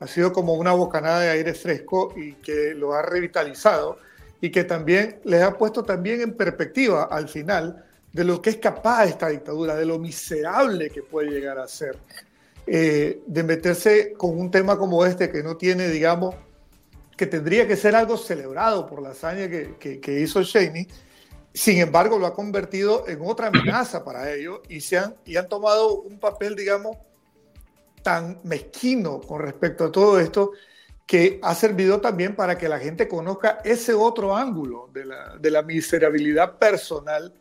[0.00, 3.98] Ha sido como una bocanada de aire fresco y que lo ha revitalizado
[4.40, 7.85] y que también les ha puesto también en perspectiva al final
[8.16, 11.98] de lo que es capaz esta dictadura, de lo miserable que puede llegar a ser,
[12.66, 16.34] eh, de meterse con un tema como este que no tiene, digamos,
[17.14, 20.88] que tendría que ser algo celebrado por la hazaña que, que, hizo Cheney,
[21.52, 25.46] sin embargo lo ha convertido en otra amenaza para ellos y, se han, y han
[25.50, 26.96] tomado un papel, digamos,
[28.02, 30.52] tan mezquino con respecto a todo esto
[31.06, 35.50] que ha servido también para que la gente conozca ese otro ángulo de la, de
[35.50, 37.34] la miserabilidad personal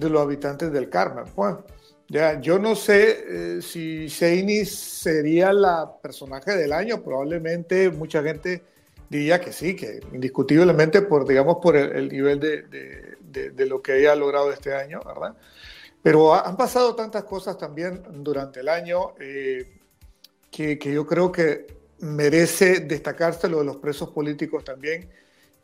[0.00, 1.24] de los habitantes del Carmen.
[1.36, 1.64] Bueno,
[2.08, 8.62] ya, yo no sé eh, si Shaney sería la personaje del año, probablemente mucha gente
[9.08, 13.98] diría que sí, que indiscutiblemente por, digamos, por el, nivel de, de, de, lo que
[13.98, 15.36] ella ha logrado este año, ¿verdad?
[16.02, 19.78] Pero han pasado tantas cosas también durante el año eh,
[20.50, 21.66] que, que, yo creo que
[21.98, 25.10] merece destacarse lo de los presos políticos también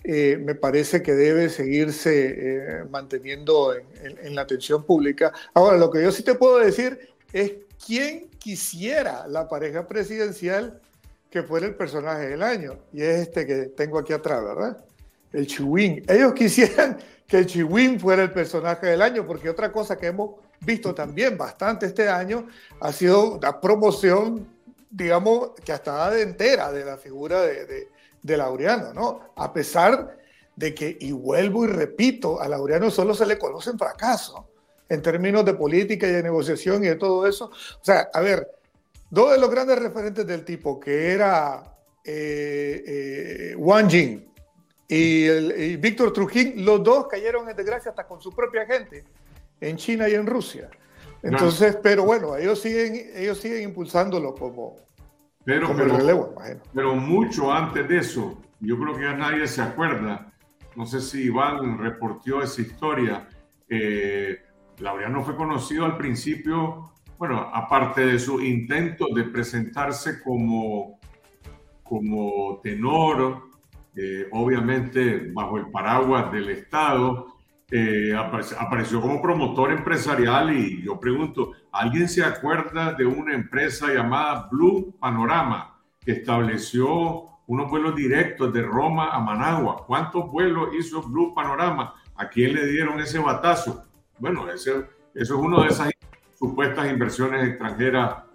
[0.08, 5.32] eh, me parece que debe seguirse eh, manteniendo en, la atención pública.
[5.52, 7.54] Ahora, lo que yo sí te puedo decir es
[7.84, 10.80] quién quisiera la pareja presidencial
[11.28, 12.78] que fuera el personaje del año.
[12.92, 14.84] Y es este que tengo aquí atrás, ¿verdad?
[15.32, 16.04] El Chihuín.
[16.06, 20.36] Ellos quisieran que el Chihuín fuera el personaje del año, porque otra cosa que hemos
[20.60, 22.46] visto también bastante este año
[22.78, 24.46] ha sido la promoción,
[24.88, 27.88] digamos, que hasta de entera de la figura de
[28.26, 29.20] de Laureano, ¿no?
[29.36, 30.18] A pesar
[30.56, 34.48] de que, y vuelvo y repito, a Laureano solo se le conoce en fracaso
[34.88, 37.46] en términos de política y de negociación y de todo eso.
[37.46, 38.48] O sea, a ver,
[39.10, 41.62] dos de los grandes referentes del tipo, que era
[42.04, 44.24] eh, eh, Wang Jing
[44.88, 49.04] y, Víctor Trujín, los dos cayeron en desgracia hasta con su propia gente
[49.60, 50.70] en China y en Rusia.
[51.22, 54.76] Entonces, pero bueno, ellos siguen, ellos siguen impulsándolo como,
[55.46, 56.34] pero,
[56.74, 60.32] pero, mucho antes de eso, yo creo que ya nadie se acuerda,
[60.74, 63.28] no sé si Iván reportó esa historia,
[63.68, 64.40] eh,
[64.78, 70.98] Laureano fue conocido al principio, bueno, aparte de su intento de presentarse como,
[71.84, 73.44] como tenor,
[73.94, 77.35] eh, obviamente bajo el paraguas del Estado,
[77.70, 84.48] eh, apareció como promotor empresarial y yo pregunto, ¿alguien se acuerda de una empresa llamada
[84.50, 89.84] Blue Panorama que estableció unos vuelos directos de Roma a Managua?
[89.84, 91.94] ¿Cuántos vuelos hizo Blue Panorama?
[92.14, 93.84] ¿A quién le dieron ese batazo?
[94.18, 95.90] Bueno, ese, eso es una de esas
[96.38, 98.26] supuestas inversiones extranjeras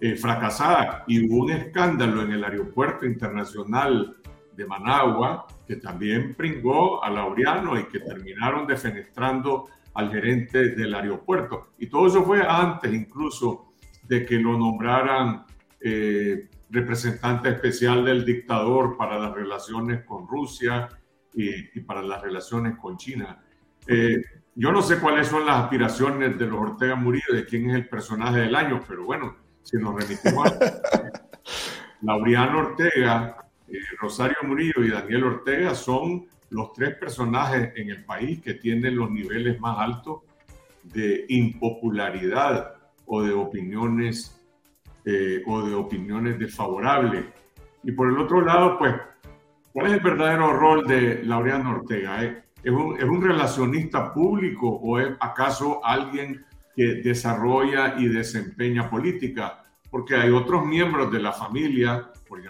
[0.00, 4.16] eh, fracasadas y hubo un escándalo en el aeropuerto internacional
[4.56, 11.68] de Managua, que también pringó a Laureano y que terminaron defenestrando al gerente del aeropuerto.
[11.78, 13.68] Y todo eso fue antes incluso
[14.02, 15.44] de que lo nombraran
[15.80, 20.88] eh, representante especial del dictador para las relaciones con Rusia
[21.34, 23.40] y, para las relaciones con China.
[23.86, 24.20] Eh,
[24.56, 27.88] yo no sé cuáles son las aspiraciones de los Ortega Murillo, de quién es el
[27.88, 30.58] personaje del año, pero bueno, si nos remitimos a
[32.02, 38.42] Laureano Ortega, eh, Rosario Murillo y Daniel Ortega son los tres personajes en el país
[38.42, 40.22] que tienen los niveles más altos
[40.82, 42.74] de impopularidad
[43.06, 44.40] o de opiniones
[45.04, 47.24] eh, o de opiniones desfavorables.
[47.82, 48.94] Y por el otro lado, pues,
[49.72, 52.22] ¿cuál es el verdadero rol de Laureano Ortega?
[52.62, 56.44] ¿Es, un, ¿Es un relacionista público o es acaso alguien
[56.76, 59.64] que desarrolla y desempeña política?
[59.90, 62.40] Porque hay otros miembros de la familia, por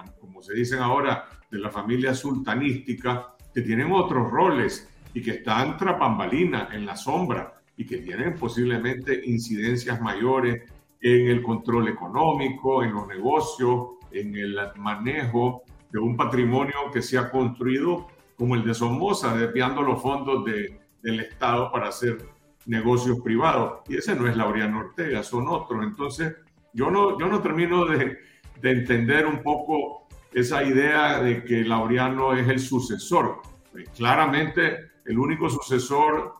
[0.40, 5.76] ejemplo, se dicen ahora, de la familia sultanística, que tienen otros roles y que están
[5.76, 10.62] trapambalinas en la sombra y que tienen posiblemente incidencias mayores
[11.00, 17.18] en el control económico, en los negocios, en el manejo de un patrimonio que se
[17.18, 22.18] ha construido como el de Somoza, desviando los fondos de, del Estado para hacer
[22.66, 23.80] negocios privados.
[23.88, 25.82] Y ese no es Laureano Ortega, son otros.
[25.82, 26.36] Entonces,
[26.72, 28.18] yo no, yo no termino de,
[28.60, 29.99] de entender un poco
[30.32, 33.42] esa idea de que Laureano es el sucesor.
[33.72, 36.34] Pues, claramente, el único sucesor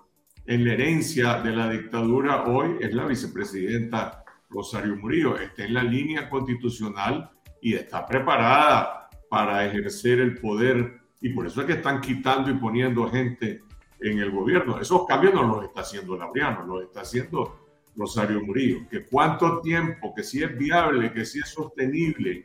[0.46, 5.36] en la herencia de la dictadura hoy es la vicepresidenta Rosario Murillo.
[5.38, 7.30] Está en la línea constitucional
[7.60, 11.00] y está preparada para ejercer el poder.
[11.20, 13.62] Y por eso es que están quitando y poniendo gente
[14.00, 14.80] en el gobierno.
[14.80, 17.66] Esos cambios no los está haciendo Laureano, los está haciendo
[17.96, 18.88] Rosario Murillo.
[18.88, 22.42] Que cuánto tiempo, que si es viable, que si es sostenible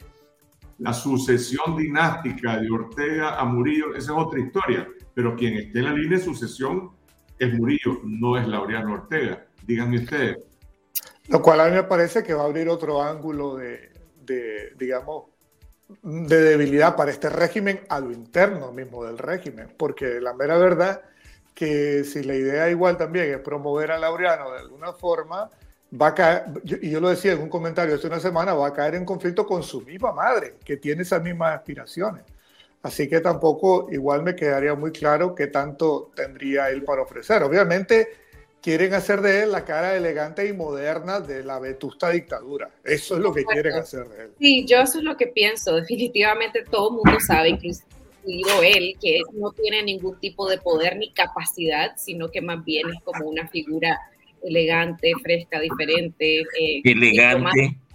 [0.79, 4.87] la sucesión dinástica de Ortega a Murillo, esa es otra historia.
[5.13, 6.91] Pero quien esté en la línea de sucesión
[7.39, 9.45] es Murillo, no es Laureano Ortega.
[9.65, 10.37] Díganme ustedes.
[11.27, 13.91] Lo cual a mí me parece que va a abrir otro ángulo de,
[14.77, 15.25] digamos,
[16.01, 21.01] de debilidad para este régimen a lo interno mismo del régimen, porque la mera verdad
[21.53, 25.49] que si la idea igual también es promover a Laureano de alguna forma,
[25.99, 26.43] va a caer,
[26.81, 29.45] y yo lo decía en un comentario hace una semana, va a caer en conflicto
[29.45, 32.23] con su misma madre, que tiene esas mismas aspiraciones.
[32.81, 37.41] Así que tampoco igual me quedaría muy claro qué tanto tendría él para ofrecer.
[37.41, 38.09] Obviamente
[38.61, 42.69] quieren hacer de él la cara elegante y moderna de la vetusta dictadura.
[42.83, 44.31] Eso es lo que quieren hacer de él.
[44.39, 45.75] Sí, yo eso es lo que pienso.
[45.75, 47.83] Definitivamente todo el mundo sabe, incluso
[48.63, 53.01] él, que no tiene ningún tipo de poder ni capacidad, sino que más bien es
[53.03, 53.99] como una figura
[54.45, 56.41] elegante, fresca, diferente.
[56.41, 57.77] Eh, elegante.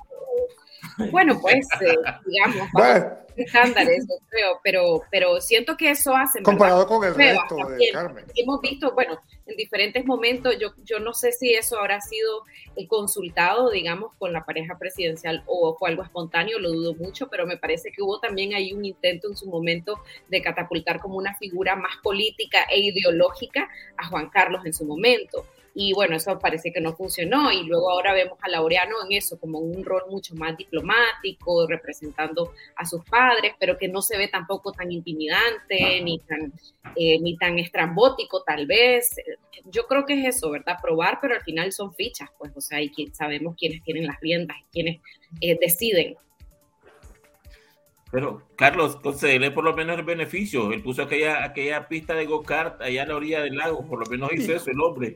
[1.10, 1.94] Bueno, pues, eh,
[2.26, 2.68] digamos,
[3.36, 6.42] estándares, yo creo, pero, pero siento que eso hace...
[6.42, 8.24] Comparado con el resto de Carmen.
[8.34, 12.44] Hemos visto, bueno, en diferentes momentos, yo, yo no sé si eso habrá sido
[12.88, 17.56] consultado, digamos, con la pareja presidencial o fue algo espontáneo, lo dudo mucho, pero me
[17.56, 21.76] parece que hubo también ahí un intento en su momento de catapultar como una figura
[21.76, 25.46] más política e ideológica a Juan Carlos en su momento.
[25.74, 29.38] Y bueno, eso parece que no funcionó y luego ahora vemos a Laureano en eso,
[29.38, 34.28] como un rol mucho más diplomático, representando a sus padres, pero que no se ve
[34.28, 36.52] tampoco tan intimidante ni tan,
[36.96, 39.16] eh, ni tan estrambótico tal vez.
[39.66, 40.76] Yo creo que es eso, ¿verdad?
[40.82, 44.56] Probar, pero al final son fichas, pues, o sea, y sabemos quiénes tienen las riendas
[44.58, 45.00] y quiénes
[45.40, 46.16] eh, deciden.
[48.10, 50.72] Pero, Carlos, concédele por lo menos el beneficio.
[50.72, 54.06] Él puso aquella, aquella pista de go-kart allá a la orilla del lago, por lo
[54.10, 55.14] menos hizo eso el hombre.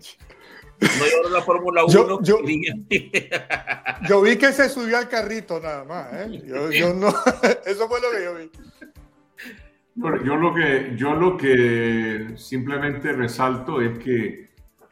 [0.80, 2.20] No la Fórmula 1.
[4.08, 6.12] Yo, vi que se subió al carrito nada más.
[6.12, 6.42] ¿eh?
[6.46, 7.08] Yo, no,
[7.66, 8.50] eso fue lo que yo vi.
[10.24, 14.50] Yo lo que, yo lo que simplemente resalto es que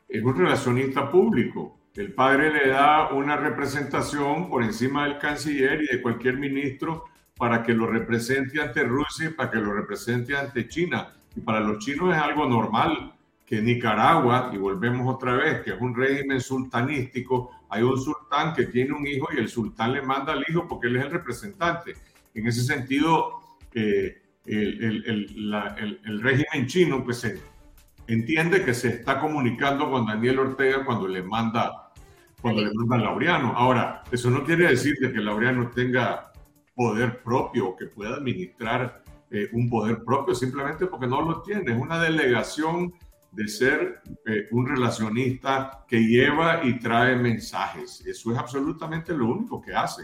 [0.09, 1.79] es un relacionista público.
[1.95, 7.05] El padre le da una representación por encima del canciller y de cualquier ministro
[7.37, 11.13] para que lo represente ante Rusia y para que lo represente ante China.
[11.35, 13.13] Y para los chinos es algo normal
[13.47, 18.67] que Nicaragua, y volvemos otra vez, que es un régimen sultanístico, hay un sultán que
[18.67, 21.95] tiene un hijo y el sultán le manda al hijo porque él es el representante.
[22.35, 23.41] En ese sentido,
[23.75, 27.31] eh, el, el, el, régimen chino pues
[28.07, 31.93] entiende que se está comunicando con Daniel Ortega cuando le manda
[32.41, 33.53] cuando le manda a Laureano.
[33.53, 36.33] Ahora, eso no quiere decir que Laureano tenga
[36.75, 41.73] poder propio o que pueda administrar eh, un poder propio simplemente porque no lo tiene.
[41.73, 42.93] Es una delegación
[43.33, 48.05] de ser eh, un relacionista que lleva y trae mensajes.
[48.07, 50.03] Eso es absolutamente lo único que hace.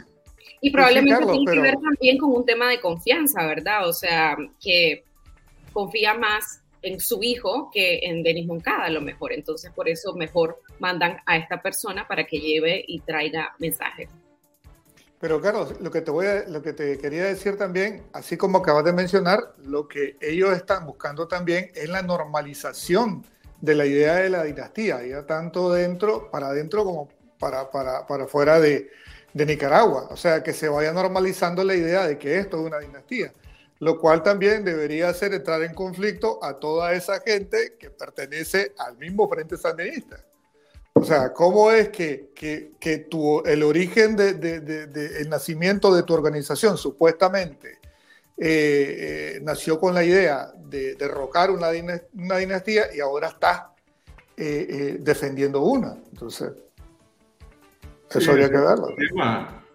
[0.61, 3.89] Y probablemente tiene que ver también con un tema de confianza, ¿verdad?
[3.89, 5.05] O sea, que
[5.73, 9.33] confía más en su hijo que en Denis Moncada a lo mejor.
[9.33, 14.09] Entonces, por eso mejor mandan a esta persona para que lleve y traiga mensajes.
[15.21, 18.85] Pero Carlos, lo que te voy a, lo que quería decir también, así como acabas
[18.85, 23.25] de mencionar, lo que ellos están buscando también es la normalización
[23.61, 27.09] de la idea de la dinastía, ya tanto dentro, para adentro como
[27.41, 28.91] para, para, para fuera de,
[29.33, 30.07] de, Nicaragua.
[30.11, 33.33] O sea, que se vaya normalizando la idea de que esto es una dinastía,
[33.81, 38.97] lo cual también debería hacer entrar en conflicto a toda esa gente que pertenece al
[38.97, 40.25] mismo Frente Sandinista.
[40.99, 46.03] O sea, ¿cómo es que, que, que tu, el origen del de, de, nacimiento de
[46.03, 47.79] tu organización, supuestamente,
[48.37, 51.69] eh, eh, nació con la idea de derrocar una,
[52.15, 53.63] una dinastía y ahora estás
[54.37, 55.97] eh, defendiendo una?
[56.11, 56.51] Entonces,
[58.11, 58.89] eso habría que verlo.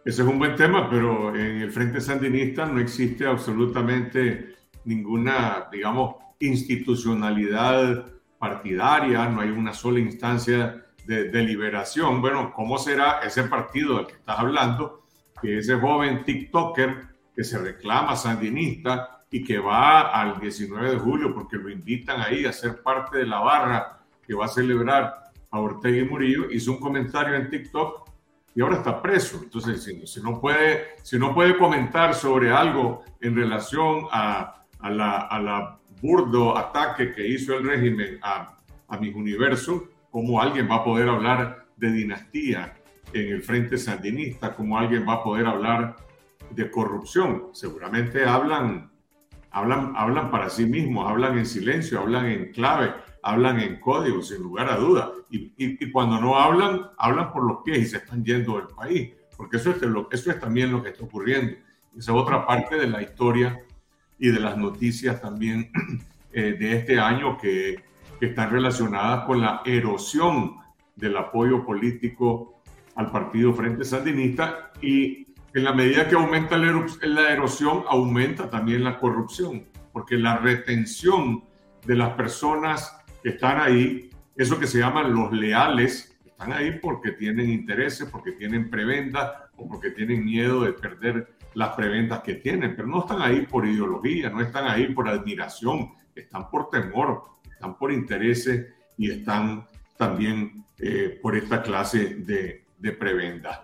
[0.03, 6.15] Ese es un buen tema, pero en el Frente Sandinista no existe absolutamente ninguna, digamos,
[6.39, 8.07] institucionalidad
[8.37, 12.21] partidaria, no hay una sola instancia de deliberación.
[12.21, 15.03] Bueno, ¿cómo será ese partido del que estás hablando?
[15.41, 21.33] Que ese joven TikToker que se reclama sandinista y que va al 19 de julio
[21.33, 25.59] porque lo invitan ahí a ser parte de la barra que va a celebrar a
[25.59, 28.09] Ortega y Murillo, hizo un comentario en TikTok
[28.55, 29.39] y ahora está preso.
[29.43, 35.79] Entonces, si, no, puede, si no puede comentar sobre algo en relación a, a la
[36.03, 38.57] burdo ataque que hizo el régimen a,
[38.89, 39.83] a mis universos,
[40.13, 42.75] ¿cómo alguien va a poder hablar de dinastía
[43.13, 44.55] en el frente sandinista?
[44.55, 45.95] ¿Cómo alguien va a poder hablar
[46.51, 47.47] de corrupción?
[47.51, 48.91] Seguramente hablan,
[49.49, 52.93] hablan, hablan para sí mismos, hablan en silencio, hablan en clave,
[53.23, 55.11] hablan en código, sin lugar a duda.
[55.31, 59.57] Y, cuando no hablan, hablan por los pies y se están yendo del país, porque
[59.57, 61.53] eso es, lo, eso es también lo que está ocurriendo.
[61.97, 63.63] Esa es otra parte de la historia
[64.19, 65.71] y de las noticias también
[66.33, 67.92] eh, de este año que,
[68.23, 70.55] que están relacionadas con la erosión
[70.95, 72.61] del apoyo político
[72.95, 78.97] al partido Frente Sandinista y en la medida que aumenta la erosión, aumenta también la
[78.97, 81.43] corrupción, porque la retención
[81.85, 87.11] de las personas que están ahí, eso que se llaman los leales, están ahí porque
[87.11, 92.73] tienen intereses, porque tienen prebendas o porque tienen miedo de perder las preventas que tienen,
[92.73, 97.77] pero no están ahí por ideología, no están ahí por admiración, están por temor, están
[97.77, 99.65] por intereses y están
[99.97, 103.61] también eh, por esta clase de, de prebendas.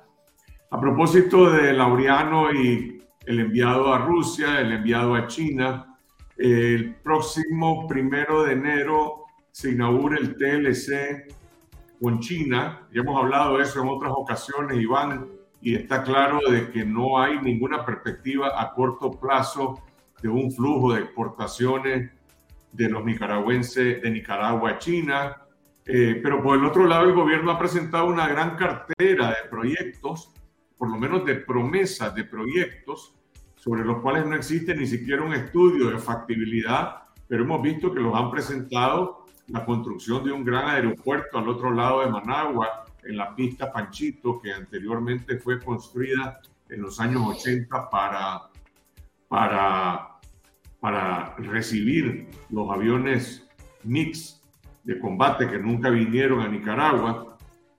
[0.71, 5.97] A propósito de Laureano y el enviado a Rusia, el enviado a China,
[6.37, 11.35] el próximo primero de enero se inaugura el TLC
[12.01, 12.87] con China.
[12.93, 15.27] Ya hemos hablado de eso en otras ocasiones, Iván,
[15.61, 19.81] y está claro de que no hay ninguna perspectiva a corto plazo
[20.21, 22.11] de un flujo de exportaciones
[22.71, 25.37] de los nicaragüenses de Nicaragua a China.
[25.85, 30.31] Eh, pero por el otro lado, el gobierno ha presentado una gran cartera de proyectos,
[30.77, 33.15] por lo menos de promesas de proyectos,
[33.55, 37.99] sobre los cuales no existe ni siquiera un estudio de factibilidad, pero hemos visto que
[37.99, 43.17] los han presentado la construcción de un gran aeropuerto al otro lado de Managua, en
[43.17, 46.39] la pista Panchito, que anteriormente fue construida
[46.69, 48.41] en los años 80 para,
[49.27, 50.08] para,
[50.79, 53.47] para recibir los aviones
[53.83, 54.41] MIX
[54.83, 57.37] de combate que nunca vinieron a Nicaragua.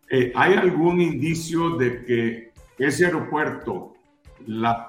[0.08, 3.94] Eh, ¿Hay algún indicio de que ese aeropuerto
[4.46, 4.88] la,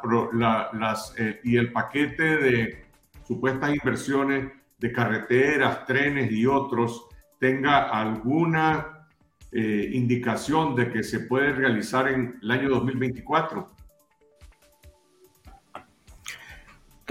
[0.73, 2.85] las, eh, y el paquete de
[3.27, 7.07] supuestas inversiones de carreteras, trenes y otros
[7.39, 9.07] tenga alguna
[9.51, 13.80] eh, indicación de que se puede realizar en el año 2024?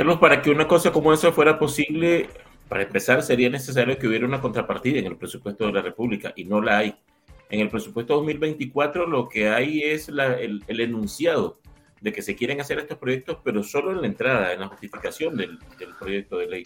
[0.01, 2.31] Carlos, para que una cosa como esa fuera posible,
[2.71, 6.47] para empezar sería necesario que hubiera una contrapartida en el presupuesto de la República y
[6.47, 6.95] no la hay.
[7.51, 11.61] En el presupuesto 2024 lo que hay es el, enunciado
[12.01, 15.37] de que se quieren hacer estos proyectos, pero solo en la entrada, en la justificación
[15.37, 16.63] del, del proyecto de ley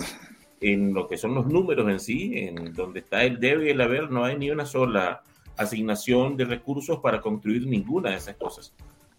[0.61, 3.81] en lo que son los números en sí, en donde está el debe y el
[3.81, 5.25] haber, no hay ni una sola
[5.57, 8.73] asignación de recursos para construir ninguna de esas cosas.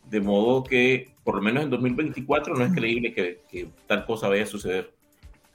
[0.10, 4.30] De modo que, por lo menos en 2024, no es creíble que, que tal cosa
[4.30, 4.94] vaya a suceder.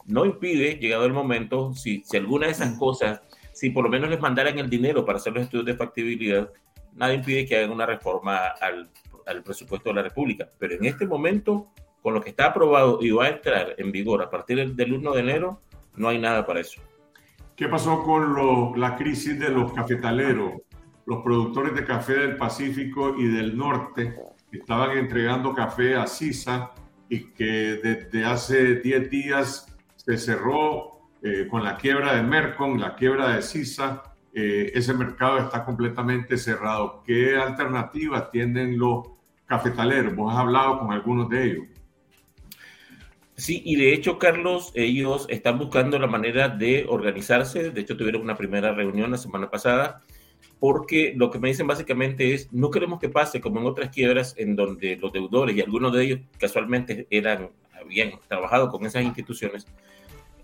[0.07, 3.21] No impide, llegado el momento, si, si alguna de esas cosas,
[3.53, 6.51] si por lo menos les mandaran el dinero para hacer los estudios de factibilidad,
[6.95, 8.91] nada impide que hagan una reforma al,
[9.27, 10.49] al presupuesto de la República.
[10.59, 11.69] Pero en este momento,
[12.03, 15.13] con lo que está aprobado y va a entrar en vigor a partir del 1
[15.13, 15.61] de enero,
[15.97, 16.81] no hay nada para eso.
[17.57, 20.55] ¿Qué pasó con la crisis de los cafetaleros?
[21.07, 24.17] Los productores de café del Pacífico y del Norte
[24.53, 26.73] estaban entregando café a CISA
[27.09, 32.95] y que desde hace 10 días se cerró eh, con la quiebra de Mercon, la
[32.95, 34.03] quiebra de CISA.
[34.33, 37.03] Eh, ese mercado está completamente cerrado.
[37.05, 39.09] ¿Qué alternativas tienen los
[39.47, 40.15] cafetaleros?
[40.15, 41.65] Vos has hablado con algunos de ellos.
[43.41, 47.71] Sí, y de hecho, Carlos, ellos están buscando la manera de organizarse.
[47.71, 50.03] De hecho, tuvieron una primera reunión la semana pasada,
[50.61, 54.35] porque lo que me dicen básicamente es, no queremos que pase como en otras quiebras
[54.39, 57.51] en donde los deudores, y algunos de ellos casualmente eran,
[57.81, 59.67] habían trabajado con esas instituciones,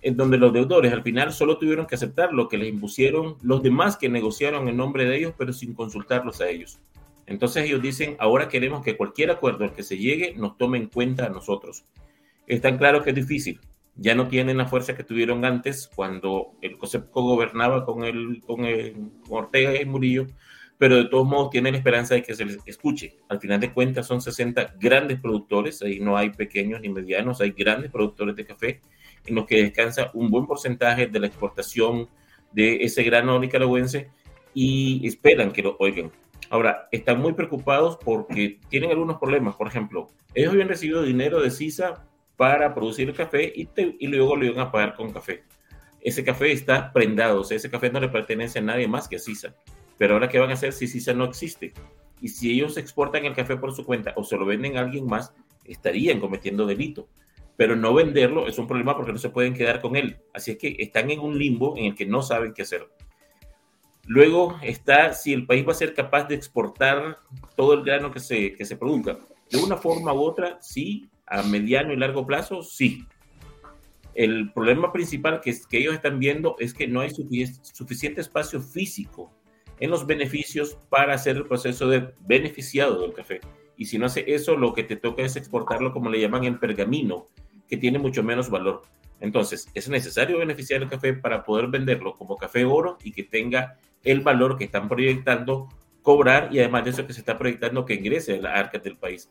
[0.03, 3.63] en donde los deudores al final solo tuvieron que aceptar lo que les impusieron los
[3.63, 6.81] demás que negociaron en nombre de ellos, pero sin consultarlos a ellos.
[7.27, 10.87] Entonces ellos dicen, ahora queremos que cualquier acuerdo al que se llegue nos tome en
[10.87, 11.85] cuenta a nosotros
[12.61, 13.61] tan claro que es difícil.
[13.97, 18.65] Ya no tienen la fuerza que tuvieron antes cuando el COSEPCO gobernaba con, el, con,
[18.65, 18.95] el,
[19.29, 20.27] Ortega y Murillo,
[20.79, 23.17] pero de todos modos tienen la esperanza de que se les escuche.
[23.29, 27.53] Al final de cuentas son 60 grandes productores, ahí no hay pequeños ni medianos, hay
[27.53, 28.83] grandes productores de café
[29.25, 32.09] en los que descansa un buen porcentaje de la exportación
[32.53, 34.11] de ese grano nicaragüense
[34.55, 36.11] y esperan que lo oigan.
[36.51, 39.57] Ahora, están muy preocupados porque tienen algunos problemas.
[39.57, 44.45] Por ejemplo, ellos habían recibido dinero de CISA para producir el café y, luego lo
[44.45, 45.45] iban a pagar con café.
[46.01, 49.17] Ese café está prendado, o sea, ese café no le pertenece a nadie más que
[49.17, 49.55] a CISA.
[49.99, 51.73] Pero ahora, ¿qué van a hacer si CISA no existe?
[52.21, 55.07] y si ellos exportan el café por su cuenta o se lo venden a alguien
[55.07, 55.35] más,
[55.65, 57.09] estarían cometiendo delito.
[57.57, 60.19] Pero no venderlo es un problema porque no se pueden quedar con él.
[60.35, 62.87] Así es que están en un limbo en el que no saben qué hacer.
[64.07, 67.19] Luego está si el país va a ser capaz de exportar
[67.57, 69.19] todo el grano que se, que se produzca.
[69.51, 71.09] De una forma u otra, sí.
[71.27, 73.05] A mediano y largo plazo, sí.
[74.15, 79.31] El problema principal que, que ellos están viendo es que no hay suficiente espacio físico
[79.79, 83.41] en los beneficios para hacer el proceso de beneficiado del café.
[83.77, 86.59] Y si no hace eso, lo que te toca es exportarlo como le llaman el
[86.59, 87.29] pergamino,
[87.69, 88.83] que tiene mucho menos valor.
[89.21, 93.79] Entonces, es necesario beneficiar el café para poder venderlo como café oro y que tenga
[94.03, 95.69] el valor que están proyectando
[96.03, 98.97] cobrar y además de eso que se está proyectando que ingrese a la arca del
[98.97, 99.31] país.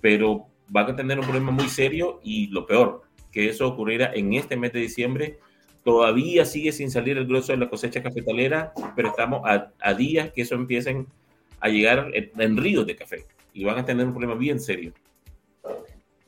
[0.00, 3.02] Pero van a tener un problema muy serio y lo peor,
[3.32, 5.38] que eso ocurriera en este mes de diciembre.
[5.84, 10.42] Todavía sigue sin salir el grueso de la cosecha cafetalera, pero estamos a, días que
[10.42, 11.06] eso empiecen
[11.60, 14.92] a llegar en, en ríos de café y van a tener un problema bien serio.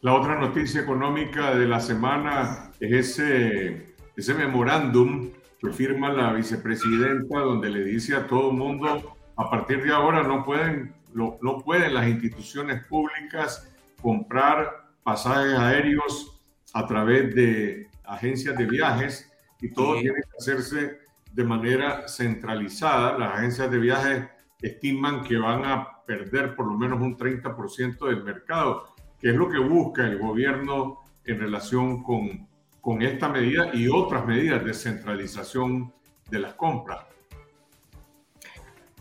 [0.02, 5.30] La otra noticia económica de la semana es ese, ese memorándum
[5.60, 10.22] que firma la vicepresidenta donde le dice a todo el mundo, a partir de ahora
[10.22, 13.68] no pueden, no, no pueden las instituciones públicas
[14.00, 16.40] comprar pasajes aéreos
[16.72, 20.98] a través de agencias de viajes y todo tiene que hacerse
[21.32, 23.18] de manera centralizada.
[23.18, 24.28] Las agencias de viajes
[24.60, 29.48] estiman que van a perder por lo menos un 30% del mercado que es lo
[29.48, 32.46] que busca el gobierno en relación con,
[32.80, 35.92] con esta medida y otras medidas de centralización
[36.30, 37.00] de las compras.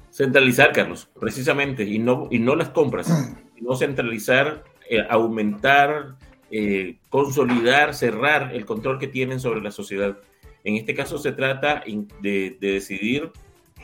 [0.09, 3.07] Centralizar, Carlos, precisamente, y no, y no las compras,
[3.55, 6.15] sino centralizar, eh, aumentar,
[6.51, 10.17] eh, consolidar, cerrar el control que tienen sobre la sociedad.
[10.63, 11.83] En este caso se trata
[12.21, 13.31] de, de decidir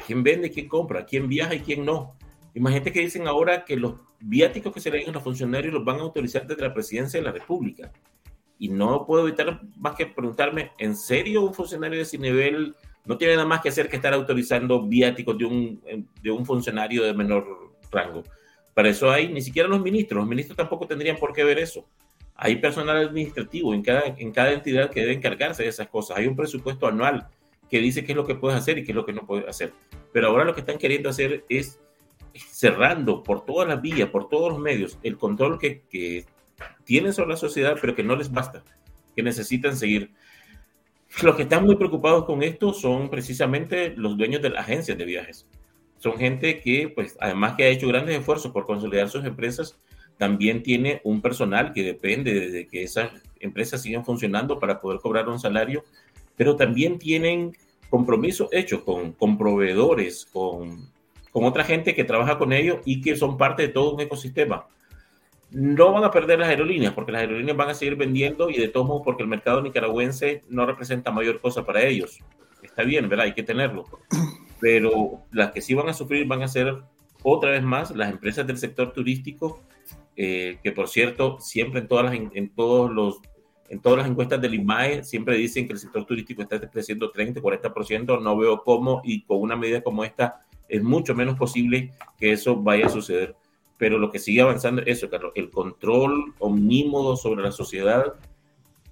[0.05, 2.15] quién vende, quién compra, quién viaja y quién no.
[2.53, 5.85] Imagínate que dicen ahora que los viáticos que se le den a los funcionarios los
[5.85, 7.91] van a autorizar desde la presidencia de la República.
[8.59, 12.75] Y no puedo evitar más que preguntarme, ¿en serio un funcionario de ese nivel
[13.05, 15.81] no tiene nada más que hacer que estar autorizando viáticos de un,
[16.21, 18.23] de un funcionario de menor rango?
[18.73, 21.85] Para eso hay ni siquiera los ministros, los ministros tampoco tendrían por qué ver eso.
[22.35, 26.17] Hay personal administrativo en cada, en cada entidad que debe encargarse de esas cosas.
[26.17, 27.27] Hay un presupuesto anual
[27.69, 29.47] que dice qué es lo que puedes hacer y qué es lo que no puedes
[29.47, 29.73] hacer.
[30.11, 31.79] Pero ahora lo que están queriendo hacer es
[32.33, 36.25] cerrando por todas las vías, por todos los medios, el control que, que
[36.83, 38.63] tienen sobre la sociedad, pero que no les basta,
[39.15, 40.11] que necesitan seguir.
[41.21, 45.05] Los que están muy preocupados con esto son precisamente los dueños de las agencias de
[45.05, 45.45] viajes.
[46.01, 49.79] Son gente que, pues, además que ha hecho grandes esfuerzos por consolidar sus empresas,
[50.17, 55.29] también tiene un personal que depende de que esas empresas sigan funcionando para poder cobrar
[55.29, 55.83] un salario,
[56.35, 57.55] pero también tienen
[57.89, 60.91] compromisos hechos con, con proveedores, con
[61.31, 64.67] con otra gente que trabaja con ellos y que son parte de todo un ecosistema.
[65.49, 68.67] No van a perder las aerolíneas porque las aerolíneas van a seguir vendiendo y de
[68.67, 72.19] todos modos porque el mercado nicaragüense no representa mayor cosa para ellos.
[72.61, 73.25] Está bien, ¿verdad?
[73.25, 73.85] Hay que tenerlo.
[74.61, 76.77] Pero las que sí van a sufrir van a ser
[77.23, 79.61] otra vez más las empresas del sector turístico,
[80.15, 83.19] eh, que por cierto, siempre en todas las, en todos los
[83.71, 87.39] en todas las encuestas del IMAE siempre dicen que el sector turístico está creciendo 30,
[87.39, 88.21] 40%.
[88.21, 92.57] No veo cómo y con una medida como esta es mucho menos posible que eso
[92.57, 93.33] vaya a suceder.
[93.77, 98.15] Pero lo que sigue avanzando es eso, Carlos, el control omnímodo sobre la sociedad,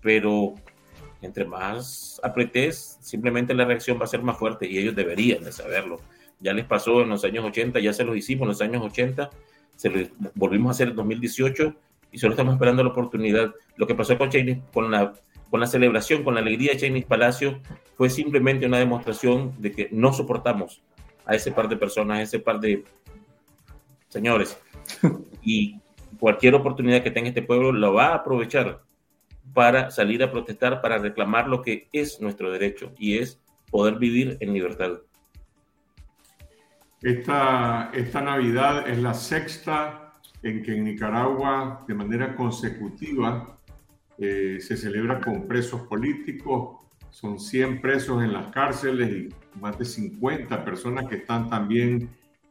[0.02, 0.56] pero
[1.22, 5.52] entre más apretes, simplemente la reacción va a ser más fuerte y ellos deberían de
[5.52, 6.00] saberlo.
[6.40, 9.30] Ya les pasó en los años 80, ya se los hicimos en los años 80,
[9.76, 11.76] se volvimos a hacer en 2018
[12.12, 13.54] y solo estamos esperando la oportunidad.
[13.76, 15.14] Lo que pasó con Chinese, con la,
[15.50, 17.60] con la celebración, con la alegría de Chinese Palacio,
[17.98, 20.82] fue simplemente una demostración de que no soportamos
[21.26, 22.84] a ese par de personas, a ese par de
[24.10, 24.58] señores.
[25.42, 25.80] Y
[26.20, 28.82] cualquier oportunidad que tenga este pueblo lo va a aprovechar
[29.54, 33.40] para salir a protestar, para reclamar lo que es nuestro derecho y es
[33.70, 35.00] poder vivir en libertad.
[37.02, 43.58] Esta, esta Navidad es la sexta en que en Nicaragua de manera consecutiva
[44.18, 46.78] eh, se celebra con presos políticos,
[47.10, 52.10] son 100 presos en las cárceles y más de 50 personas que están también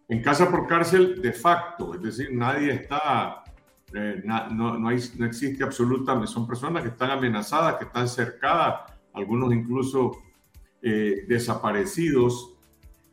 [0.09, 3.45] en casa por cárcel de facto, es decir, nadie está,
[3.95, 8.93] eh, no, no, hay, no existe absolutamente, son personas que están amenazadas, que están cercadas,
[9.15, 10.19] algunos incluso
[10.83, 12.55] eh, desaparecidos.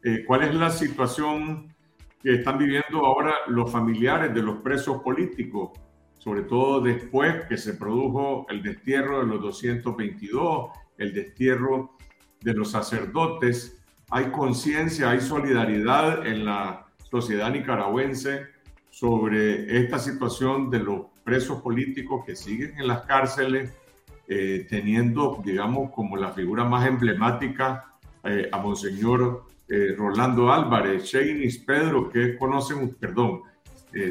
[0.04, 1.74] Eh, ¿Cuál es la situación
[2.22, 5.72] que están viviendo ahora los familiares de los presos políticos?
[6.18, 11.98] Sobre todo después que se produjo el destierro de los 222, el destierro
[12.42, 18.55] de los sacerdotes, hay conciencia, hay solidaridad en la sociedad nicaragüense
[18.96, 23.74] sobre esta situación de los presos políticos que siguen en las cárceles,
[24.26, 31.58] eh, teniendo, digamos, como la figura más emblemática eh, a Monseñor eh, Rolando Álvarez, Sheinis
[31.58, 33.42] Pedro, que conocen, perdón,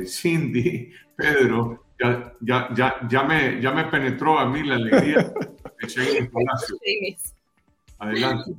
[0.07, 5.32] Cindy Pedro, ya, ya, ya, ya, me, ya me penetró a mí la alegría
[5.80, 6.76] de Sheinis Palacio.
[8.01, 8.53] Adelante.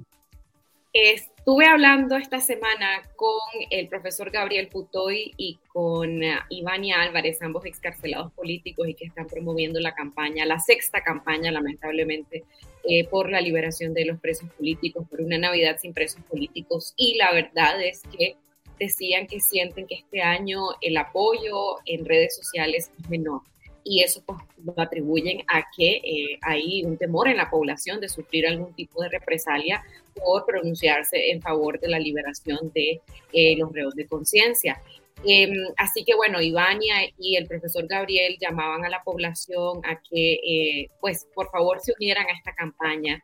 [1.46, 3.38] Estuve hablando esta semana con
[3.70, 9.28] el profesor Gabriel Putoy y con uh, Ivania Álvarez, ambos excarcelados políticos y que están
[9.28, 12.46] promoviendo la campaña, la sexta campaña, lamentablemente,
[12.90, 16.96] eh, por la liberación de los presos políticos, por una Navidad sin presos políticos.
[16.98, 18.38] Y la verdad es que
[18.80, 23.42] decían que sienten que este año el apoyo en redes sociales es menor
[23.88, 28.10] y eso pues, lo atribuyen a que eh, hay un temor en la población de
[28.10, 29.84] sufrir algún tipo de represalia
[30.16, 33.00] por pronunciarse en favor de la liberación de
[33.32, 34.82] eh, los reos de conciencia.
[35.24, 40.34] Em, así que bueno, Ivania y el profesor Gabriel llamaban a la población a que
[40.34, 43.24] eh, pues por favor se unieran a esta campaña,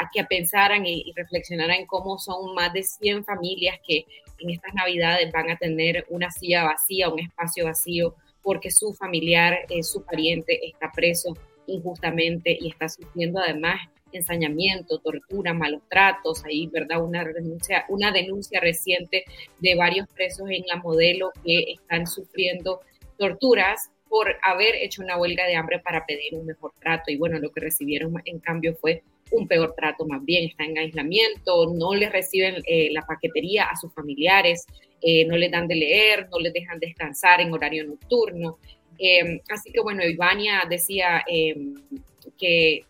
[0.00, 4.04] a que pensaran y, y reflexionaran cómo son más de 100 familias que
[4.38, 8.14] en estas navidades van a tener una silla vacía, un espacio vacío
[8.44, 11.36] porque su familiar, eh, su pariente está preso
[11.66, 13.80] injustamente y está sufriendo además
[14.16, 17.02] ensañamiento, tortura, malos tratos, ahí, ¿verdad?
[17.04, 19.24] Una denuncia, una denuncia reciente
[19.58, 22.80] de varios presos en la modelo que están sufriendo
[23.18, 27.10] torturas por haber hecho una huelga de hambre para pedir un mejor trato.
[27.10, 30.78] Y bueno, lo que recibieron en cambio fue un peor trato, más bien están en
[30.78, 34.66] aislamiento, no les reciben eh, la paquetería a sus familiares,
[35.00, 38.58] eh, no les dan de leer, no les dejan descansar en horario nocturno.
[38.98, 41.74] Em, así que bueno, Ivania decía em,
[42.38, 42.84] que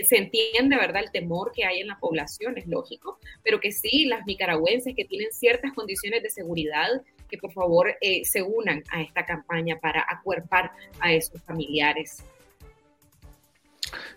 [0.00, 4.06] se entiende, ¿verdad?, el temor que hay en la población, es lógico, pero que sí,
[4.06, 6.88] las nicaragüenses que tienen ciertas condiciones de seguridad,
[7.28, 12.24] que por favor eh, se unan a esta campaña para acuerpar a esos familiares.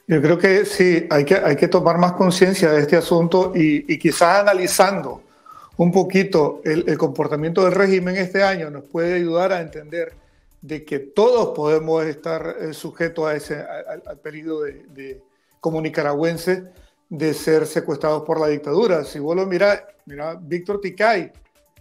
[0.07, 3.97] Yo creo que sí, hay que, hay que tomar más conciencia de este asunto y,
[3.97, 5.24] quizás analizando
[5.78, 10.13] un poquito el, comportamiento del régimen este año nos puede ayudar a entender
[10.61, 15.21] de que todos podemos estar eh, sujetos a ese, al, peligro de,
[15.59, 16.63] como nicaragüenses
[17.09, 19.03] de ser secuestrados por la dictadura.
[19.03, 21.32] Si vos lo mirás, mira, Víctor Ticay,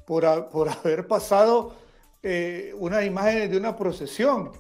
[0.07, 1.75] por, por haber pasado
[2.23, 4.53] eh, unas imágenes de una procesión.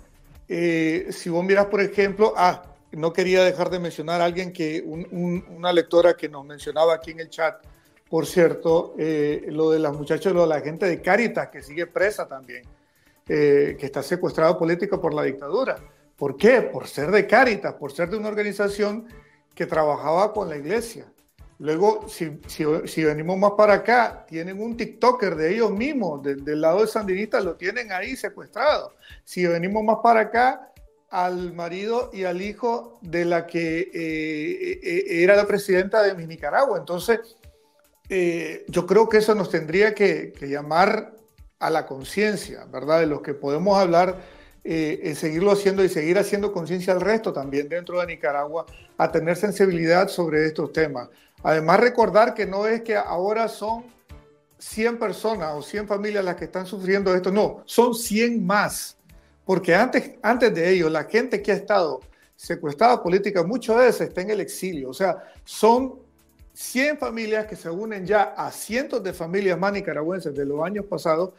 [0.49, 2.62] Eh, si vos mirás, por ejemplo, ah,
[2.93, 7.20] no quería dejar de mencionar a alguien que, una lectora que nos mencionaba aquí en
[7.20, 7.64] el chat,
[8.09, 11.86] por cierto, eh, lo de las muchachas, lo de la gente de Caritas, que sigue
[11.86, 12.62] presa también,
[13.26, 15.78] eh, que está secuestrado político por la dictadura.
[16.16, 16.61] ¿Por qué?
[16.61, 19.07] Por ser de Caritas, por ser de una organización
[19.55, 21.07] que trabajaba con la iglesia.
[21.59, 26.88] Luego, si, venimos más para acá, tienen un TikToker de ellos mismos, del lado de
[26.88, 28.95] Sandinista, lo tienen ahí secuestrado.
[29.24, 30.72] Si venimos más para acá,
[31.13, 36.79] al marido y al hijo de la que eh, era la presidenta de Nicaragua.
[36.79, 37.21] Entonces,
[38.09, 41.13] eh, yo creo que eso nos tendría que, llamar
[41.59, 43.01] a la conciencia, ¿verdad?
[43.01, 44.23] De los que podemos hablar,
[44.65, 48.65] eh, en seguirlo haciendo y seguir haciendo conciencia al resto también dentro de Nicaragua,
[48.97, 51.11] a tener sensibilidad sobre estos temas.
[51.43, 53.85] Además, recordar que no es que ahora son
[54.57, 58.97] 100 personas o 100 familias las que están sufriendo esto, no, son 100 más.
[59.45, 62.01] Porque antes, antes de ello, la gente que ha estado
[62.36, 64.90] secuestrada política, muchas veces está en el exilio.
[64.90, 66.01] O sea, son
[66.55, 70.84] 100 familias que se unen ya a cientos de familias más nicaragüenses de los años
[70.86, 71.30] pasados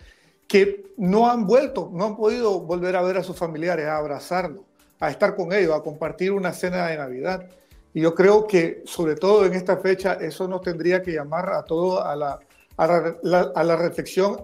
[0.47, 4.61] que no han vuelto, no han podido volver a ver a sus familiares, a abrazarlos,
[4.99, 7.49] a estar con ellos, a compartir una cena de Navidad.
[7.93, 11.63] Y yo creo que, sobre todo en esta fecha, eso nos tendría que llamar a
[11.63, 12.39] todos a la,
[12.77, 14.37] a la, reflexión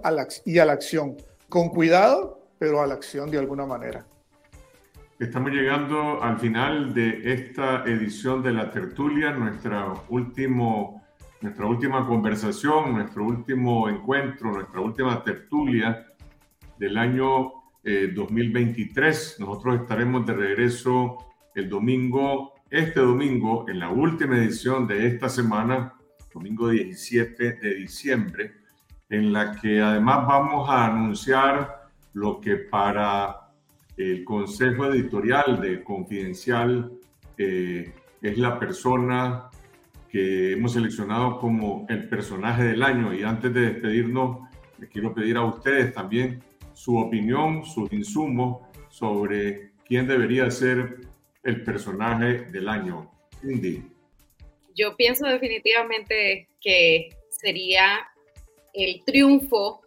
[0.45, 4.05] y a la acción, con cuidado, pero a la acción de alguna manera.
[5.17, 11.03] Estamos llegando al final de esta edición de la tertulia, nuestra, último,
[11.41, 16.05] nuestra última conversación, nuestro último encuentro, nuestra última tertulia
[16.77, 17.51] del año
[17.83, 19.31] 2023.
[19.39, 21.17] Eh, Nosotros estaremos de regreso
[21.55, 25.93] el domingo, este domingo, en la última edición de esta semana,
[26.33, 28.53] domingo 17 de diciembre,
[29.09, 31.78] en la que además vamos a anunciar
[32.13, 33.51] lo que para
[33.97, 36.91] el consejo editorial de Confidencial
[37.37, 39.49] eh, es la persona
[40.09, 43.13] que hemos seleccionado como el personaje del año.
[43.13, 44.49] Y antes de despedirnos,
[44.79, 46.41] les quiero pedir a ustedes también
[46.73, 51.01] su opinión, sus insumos sobre quién debería ser
[51.43, 53.11] el personaje del año.
[53.41, 53.83] Cindy.
[54.75, 58.07] Yo pienso definitivamente que sería
[58.73, 59.81] el triunfo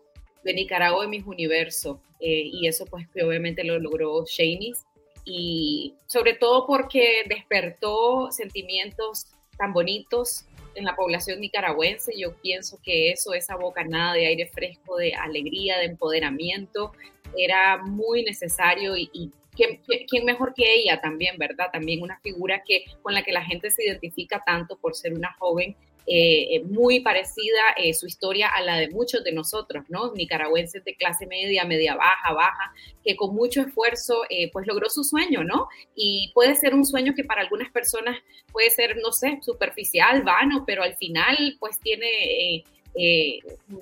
[0.45, 1.99] de Nicaragua y mis universos.
[2.21, 4.85] Eh, y eso pues obviamente lo logró Shanice.
[5.25, 9.27] Y sobre todo porque despertó sentimientos
[9.57, 12.13] tan bonitos en la población nicaragüense.
[12.19, 16.93] Yo pienso que eso, esa bocanada de aire fresco, de alegría, de empoderamiento,
[17.37, 21.71] era muy necesario y, y ¿quién, mejor que ella también, verdad?
[21.73, 25.33] También una figura que, con la que la gente se identifica tanto por ser una
[25.39, 30.13] joven eh, eh, muy parecida eh, su historia a la de muchos de nosotros, ¿no?
[30.13, 32.75] Nicaragüenses de clase media, media baja, baja,
[33.05, 34.23] que con mucho esfuerzo
[34.53, 35.69] pues logró su sueño, ¿no?
[35.95, 38.19] Y puede ser un sueño que para algunas personas
[38.53, 42.65] puede ser, no sé, superficial, vano, pero al final pues tiene...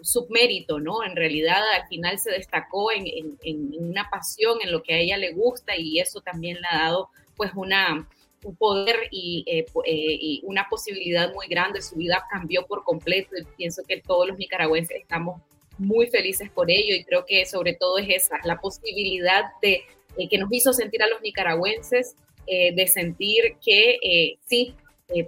[0.02, 1.02] submérito, ¿no?
[1.04, 5.16] En realidad al final se destacó en, en, una pasión, en lo que a ella
[5.16, 8.06] le gusta y eso también le ha dado pues una,
[8.44, 11.82] un poder y, eh, eh, y, una posibilidad muy grande.
[11.82, 15.40] Su vida cambió por completo y pienso que todos los nicaragüenses estamos
[15.78, 19.82] muy felices por ello y creo que sobre todo es esa, la posibilidad de
[20.18, 22.16] eh, que nos hizo sentir a los nicaragüenses,
[22.46, 24.74] de sentir que sí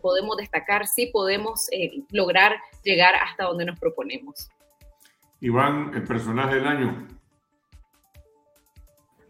[0.01, 1.69] podemos destacar, sí podemos
[2.11, 4.51] lograr llegar hasta donde nos proponemos.
[5.41, 7.07] Iván, el personaje del año.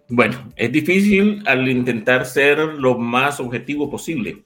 [0.09, 4.43] Bueno, es difícil al intentar ser lo más objetivo posible,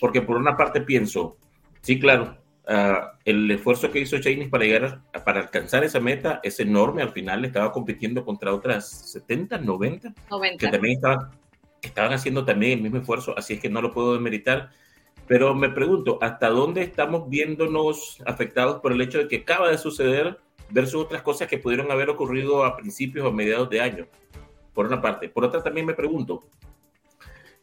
[0.00, 1.36] porque por una parte pienso,
[1.82, 2.38] sí, claro,
[2.68, 7.02] uh, el esfuerzo que hizo Cheney para llegar, a, para alcanzar esa meta es enorme.
[7.02, 10.58] Al final estaba compitiendo contra otras 70, 90, 90.
[10.58, 11.30] que también estaban,
[11.82, 14.70] estaban haciendo también el mismo esfuerzo, así es que no lo puedo demeritar.
[15.26, 19.78] Pero me pregunto, ¿hasta dónde estamos viéndonos afectados por el hecho de que acaba de
[19.78, 20.38] suceder
[20.70, 24.08] versus otras cosas que pudieron haber ocurrido a principios o mediados de año?
[24.74, 25.28] Por una parte.
[25.28, 26.44] Por otra, también me pregunto,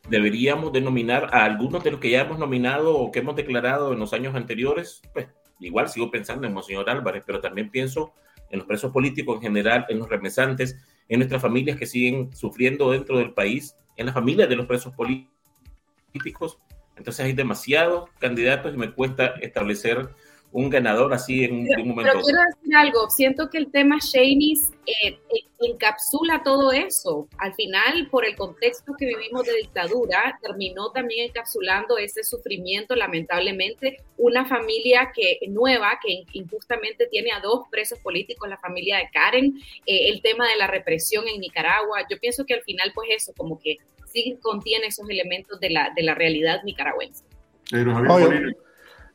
[0.09, 3.99] ¿deberíamos denominar a algunos de los que ya hemos nominado o que hemos declarado en
[3.99, 5.01] los años anteriores?
[5.13, 5.27] Pues
[5.59, 8.13] igual sigo pensando en Monseñor Álvarez, pero también pienso
[8.49, 10.77] en los presos políticos en general, en los remesantes,
[11.09, 14.93] en nuestras familias que siguen sufriendo dentro del país, en las familias de los presos
[14.93, 16.59] políticos.
[16.95, 20.09] Entonces hay demasiados candidatos y me cuesta establecer
[20.51, 22.11] un ganador así en un, momento.
[22.11, 27.27] Pero quiero decir algo, siento que el tema Shanice eh, eh, encapsula todo eso.
[27.37, 33.97] Al final, por el contexto que vivimos de dictadura, terminó también encapsulando ese sufrimiento, lamentablemente,
[34.17, 39.59] una familia que nueva, que injustamente tiene a dos presos políticos, la familia de Karen,
[39.85, 42.05] eh, el tema de la represión en Nicaragua.
[42.09, 45.91] Yo pienso que al final, pues eso, como que sí contiene esos elementos de la,
[45.95, 47.25] de la realidad nicaragüense.
[47.69, 47.93] Pero,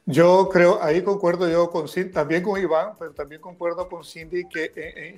[0.05, 4.73] yo creo, ahí concuerdo yo con también con Iván, pero también concuerdo con Cindy que
[4.75, 5.17] en,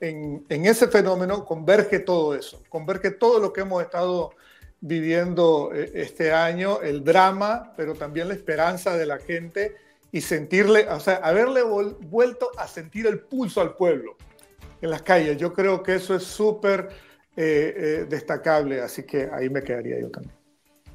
[0.00, 4.32] en, en, ese fenómeno converge todo eso, converge todo lo que hemos estado
[4.80, 9.76] viviendo eh, este año, el drama, pero también la esperanza de la gente
[10.10, 14.16] y sentirle, o sea, haberle vuelto a sentir el pulso al pueblo
[14.80, 15.36] en las calles.
[15.36, 16.88] Yo creo que eso es súper
[17.36, 20.35] eh, eh, destacable, así que ahí me quedaría yo también.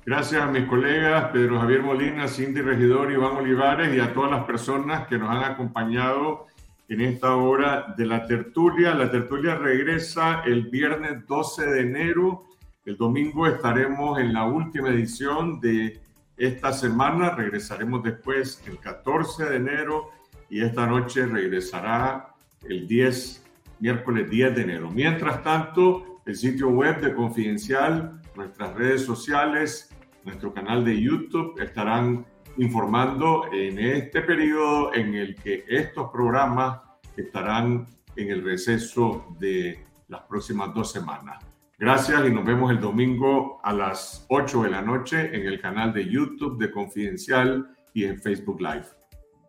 [0.03, 4.45] Gracias a mis colegas Pedro Javier Molina, Cindy Regidor, Iván Olivares y a todas las
[4.45, 6.47] personas que nos han acompañado
[6.89, 8.95] en esta hora de la tertulia.
[8.95, 12.45] La tertulia regresa el viernes 12 de enero.
[12.83, 16.01] El domingo estaremos en la última edición de
[16.35, 17.35] esta semana.
[17.35, 20.09] Regresaremos después el 14 de enero
[20.49, 22.33] y esta noche regresará
[22.67, 23.45] el 10,
[23.79, 24.89] miércoles 10 de enero.
[24.89, 29.89] Mientras tanto, el sitio web de Confidencial nuestras redes sociales,
[30.24, 32.26] nuestro canal de YouTube estarán
[32.57, 36.82] informando en este periodo en el que estos programas
[37.15, 41.43] estarán en el receso de las próximas dos semanas.
[41.78, 45.93] Gracias y nos vemos el domingo a las 8 de la noche en el canal
[45.93, 49.00] de YouTube de Confidencial y en Facebook Live.